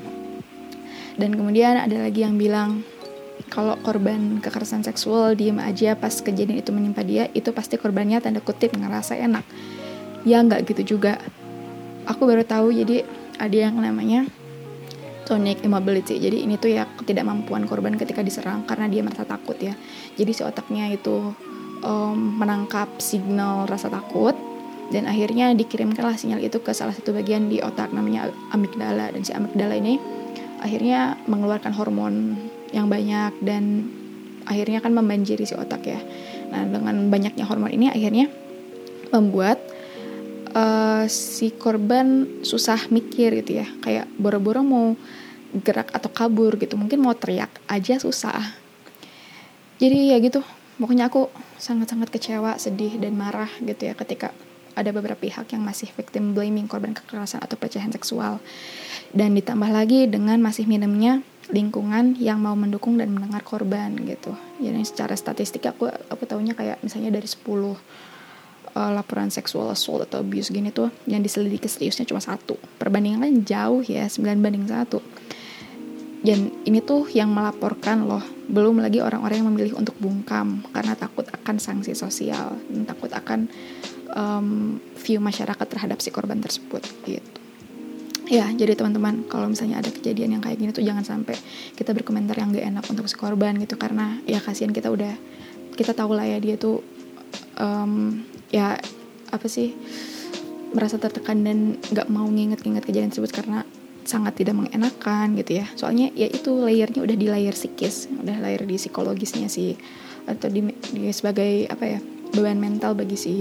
Dan 1.17 1.37
kemudian 1.37 1.77
ada 1.77 1.97
lagi 2.09 2.25
yang 2.25 2.41
bilang 2.41 2.81
kalau 3.53 3.77
korban 3.85 4.41
kekerasan 4.41 4.81
seksual 4.81 5.37
diem 5.37 5.61
aja 5.61 5.93
pas 5.93 6.13
kejadian 6.17 6.65
itu 6.65 6.73
menimpa 6.73 7.05
dia 7.05 7.29
itu 7.37 7.53
pasti 7.53 7.77
korbannya 7.77 8.25
tanda 8.25 8.41
kutip 8.41 8.73
ngerasa 8.73 9.21
enak 9.21 9.45
ya 10.25 10.41
nggak 10.41 10.65
gitu 10.73 10.97
juga 10.97 11.21
aku 12.09 12.25
baru 12.25 12.49
tahu 12.49 12.73
jadi 12.73 13.05
ada 13.37 13.57
yang 13.69 13.77
namanya 13.77 14.25
tonic 15.23 15.63
immobility. 15.63 16.19
Jadi 16.19 16.45
ini 16.45 16.59
tuh 16.59 16.75
ya 16.75 16.85
ketidakmampuan 16.99 17.65
korban 17.71 17.95
ketika 17.95 18.21
diserang 18.21 18.67
karena 18.67 18.91
dia 18.91 19.01
merasa 19.07 19.25
takut 19.25 19.57
ya. 19.57 19.73
Jadi 20.19 20.31
si 20.35 20.43
otaknya 20.43 20.91
itu 20.91 21.33
um, 21.83 22.17
menangkap 22.37 22.89
signal 22.99 23.65
rasa 23.65 23.89
takut 23.89 24.35
dan 24.93 25.09
akhirnya 25.09 25.57
dikirimkanlah 25.57 26.21
sinyal 26.21 26.43
itu 26.43 26.61
ke 26.61 26.77
salah 26.77 26.93
satu 26.93 27.17
bagian 27.17 27.49
di 27.49 27.65
otak 27.65 27.97
namanya 27.97 28.29
amigdala 28.53 29.09
dan 29.09 29.25
si 29.25 29.33
amigdala 29.33 29.79
ini 29.79 29.97
akhirnya 30.61 31.17
mengeluarkan 31.25 31.73
hormon 31.73 32.37
yang 32.73 32.89
banyak 32.89 33.37
dan 33.45 33.87
akhirnya 34.49 34.83
kan 34.83 34.93
membanjiri 34.97 35.45
si 35.47 35.55
otak 35.55 35.87
ya. 35.87 36.01
Nah 36.51 36.67
dengan 36.67 37.09
banyaknya 37.13 37.45
hormon 37.47 37.73
ini 37.73 37.93
akhirnya 37.93 38.27
membuat 39.13 39.61
uh, 40.57 41.05
si 41.07 41.53
korban 41.55 42.41
susah 42.43 42.89
mikir 42.89 43.45
gitu 43.45 43.63
ya. 43.63 43.67
Kayak 43.85 44.09
boro-boro 44.17 44.65
mau 44.65 44.87
gerak 45.53 45.93
atau 45.93 46.09
kabur 46.09 46.57
gitu. 46.57 46.75
Mungkin 46.81 46.99
mau 46.99 47.13
teriak 47.13 47.53
aja 47.69 48.01
susah. 48.01 48.41
Jadi 49.79 50.13
ya 50.15 50.19
gitu. 50.19 50.41
Pokoknya 50.81 51.07
aku 51.13 51.31
sangat-sangat 51.61 52.11
kecewa 52.11 52.59
sedih 52.59 52.99
dan 52.99 53.15
marah 53.15 53.51
gitu 53.63 53.87
ya 53.87 53.95
ketika 53.95 54.35
ada 54.73 54.89
beberapa 54.91 55.21
pihak 55.21 55.53
yang 55.53 55.63
masih 55.63 55.93
victim 55.93 56.33
blaming 56.33 56.65
korban 56.65 56.97
kekerasan 56.97 57.45
atau 57.45 57.61
pelecehan 57.61 57.93
seksual. 57.93 58.41
Dan 59.13 59.37
ditambah 59.37 59.69
lagi 59.69 60.09
dengan 60.09 60.41
masih 60.41 60.65
minimnya 60.65 61.21
lingkungan 61.53 62.17
yang 62.17 62.41
mau 62.41 62.57
mendukung 62.57 62.97
dan 62.97 63.13
mendengar 63.13 63.45
korban 63.45 63.93
gitu. 64.09 64.33
Jadi 64.59 64.81
secara 64.89 65.13
statistik 65.13 65.69
aku 65.69 65.87
aku 65.87 66.25
tahunya 66.25 66.57
kayak 66.57 66.81
misalnya 66.81 67.13
dari 67.13 67.29
10 67.29 67.45
uh, 67.45 67.77
laporan 68.97 69.29
seksual 69.29 69.69
assault 69.69 70.09
atau 70.09 70.25
abuse 70.25 70.49
gini 70.49 70.73
tuh 70.73 70.89
yang 71.05 71.21
diselidiki 71.21 71.69
seriusnya 71.69 72.09
cuma 72.09 72.25
satu. 72.25 72.57
Perbandingan 72.81 73.45
jauh 73.45 73.85
ya 73.85 74.09
9 74.09 74.25
banding 74.41 74.65
satu. 74.65 75.05
Dan 76.23 76.55
ini 76.65 76.79
tuh 76.81 77.11
yang 77.13 77.35
melaporkan 77.35 78.07
loh 78.07 78.23
belum 78.47 78.79
lagi 78.79 79.03
orang-orang 79.03 79.43
yang 79.43 79.49
memilih 79.53 79.75
untuk 79.75 79.99
bungkam 79.99 80.63
karena 80.71 80.95
takut 80.95 81.27
akan 81.27 81.59
sanksi 81.59 81.99
sosial 81.99 82.55
takut 82.87 83.11
akan 83.11 83.51
um, 84.15 84.79
view 85.03 85.19
masyarakat 85.19 85.67
terhadap 85.67 85.99
si 85.99 86.15
korban 86.15 86.39
tersebut 86.39 86.87
gitu 87.03 87.42
ya 88.33 88.49
jadi 88.49 88.73
teman-teman 88.73 89.29
kalau 89.29 89.53
misalnya 89.53 89.85
ada 89.85 89.93
kejadian 89.93 90.41
yang 90.41 90.43
kayak 90.43 90.57
gini 90.57 90.73
tuh 90.73 90.81
jangan 90.81 91.05
sampai 91.05 91.37
kita 91.77 91.93
berkomentar 91.93 92.33
yang 92.41 92.57
gak 92.57 92.65
enak 92.65 92.85
untuk 92.89 93.05
si 93.05 93.21
korban 93.21 93.61
gitu. 93.61 93.77
Karena 93.77 94.17
ya 94.25 94.41
kasihan 94.41 94.73
kita 94.73 94.89
udah 94.89 95.13
kita 95.77 95.93
tahu 95.93 96.17
lah 96.17 96.25
ya 96.25 96.41
dia 96.41 96.57
tuh 96.57 96.81
um, 97.61 98.25
ya 98.49 98.81
apa 99.29 99.47
sih 99.53 99.77
merasa 100.73 100.97
tertekan 100.97 101.45
dan 101.45 101.77
nggak 101.93 102.09
mau 102.09 102.25
nginget-nginget 102.25 102.85
kejadian 102.89 103.13
tersebut 103.13 103.33
karena 103.37 103.69
sangat 104.09 104.41
tidak 104.41 104.57
mengenakan 104.57 105.37
gitu 105.37 105.61
ya. 105.61 105.69
Soalnya 105.77 106.09
ya 106.17 106.33
itu 106.33 106.57
layernya 106.57 107.05
udah 107.05 107.17
di 107.17 107.29
layer 107.29 107.53
psikis 107.53 108.09
udah 108.09 108.41
layer 108.41 108.65
di 108.65 108.81
psikologisnya 108.81 109.53
sih 109.53 109.77
atau 110.25 110.49
di, 110.49 110.73
di 110.73 111.13
sebagai 111.13 111.69
apa 111.69 111.85
ya 111.85 112.01
beban 112.33 112.57
mental 112.57 112.97
bagi 112.97 113.21
si 113.21 113.35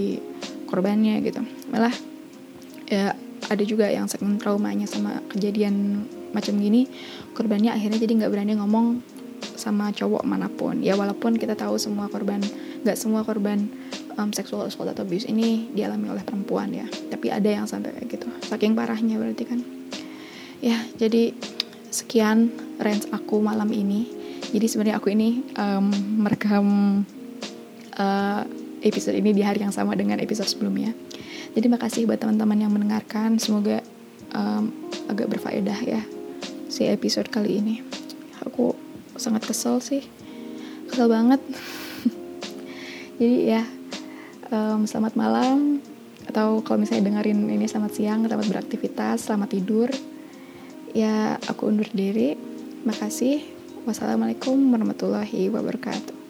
korbannya 0.67 1.23
gitu. 1.23 1.39
Malah 1.71 1.95
ya 2.91 3.15
ada 3.49 3.63
juga 3.65 3.89
yang 3.89 4.06
segmen 4.06 4.38
traumanya 4.38 4.86
sama 4.86 5.23
kejadian 5.34 6.06
macam 6.32 6.56
gini 6.60 6.88
korbannya 7.36 7.73
akhirnya 7.73 7.99
jadi 7.99 8.13
nggak 8.23 8.32
berani 8.32 8.54
ngomong 8.60 9.04
sama 9.56 9.93
cowok 9.93 10.23
mana 10.25 10.49
pun. 10.49 10.82
Ya 10.82 10.97
walaupun 10.97 11.38
kita 11.38 11.54
tahu 11.54 11.77
semua 11.77 12.10
korban 12.10 12.41
nggak 12.82 12.97
semua 12.97 13.21
korban 13.21 13.69
um, 14.17 14.34
seksual 14.34 14.65
assault 14.65 14.89
atau 14.89 15.06
abuse 15.06 15.30
ini 15.30 15.69
dialami 15.73 16.10
oleh 16.10 16.23
perempuan 16.25 16.73
ya. 16.73 16.86
Tapi 16.89 17.30
ada 17.30 17.49
yang 17.49 17.65
sampai 17.69 17.93
kayak 17.93 18.10
gitu. 18.10 18.27
Saking 18.49 18.73
parahnya 18.73 19.21
berarti 19.21 19.43
kan. 19.45 19.60
Ya 20.62 20.82
jadi 20.97 21.34
sekian 21.93 22.49
range 22.82 23.10
aku 23.13 23.41
malam 23.41 23.69
ini. 23.69 24.10
Jadi 24.51 24.65
sebenarnya 24.67 24.97
aku 24.99 25.13
ini 25.13 25.45
um, 25.56 25.88
merekam 26.25 26.67
uh, 27.95 28.43
episode 28.82 29.15
ini 29.17 29.32
di 29.32 29.46
hari 29.46 29.62
yang 29.62 29.74
sama 29.74 29.94
dengan 29.94 30.17
episode 30.17 30.50
sebelumnya. 30.50 30.91
Jadi 31.54 31.67
makasih 31.70 32.10
buat 32.10 32.17
teman-teman 32.17 32.58
yang 32.58 32.72
mendengarkan. 32.74 33.38
Semoga 33.38 33.86
um, 34.34 34.74
agak 35.08 35.30
berfaedah 35.30 35.80
ya 35.86 36.02
si 36.67 36.89
episode 36.89 37.30
kali 37.30 37.62
ini. 37.62 37.76
Aku 38.48 38.74
sangat 39.15 39.46
kesel 39.46 39.78
sih. 39.80 40.04
Kesel 40.89 41.08
banget. 41.08 41.39
Jadi 43.22 43.38
ya 43.54 43.63
um, 44.50 44.89
selamat 44.89 45.13
malam. 45.13 45.80
Atau 46.26 46.63
kalau 46.63 46.82
misalnya 46.82 47.12
dengerin 47.12 47.50
ini 47.50 47.67
selamat 47.67 47.91
siang 47.91 48.20
selamat 48.26 48.48
beraktivitas 48.50 49.30
selamat 49.30 49.50
tidur. 49.52 49.89
Ya 50.96 51.38
aku 51.46 51.70
undur 51.70 51.88
diri. 51.94 52.34
Makasih. 52.88 53.62
Wassalamualaikum 53.82 54.62
warahmatullahi 54.70 55.50
wabarakatuh 55.50 56.20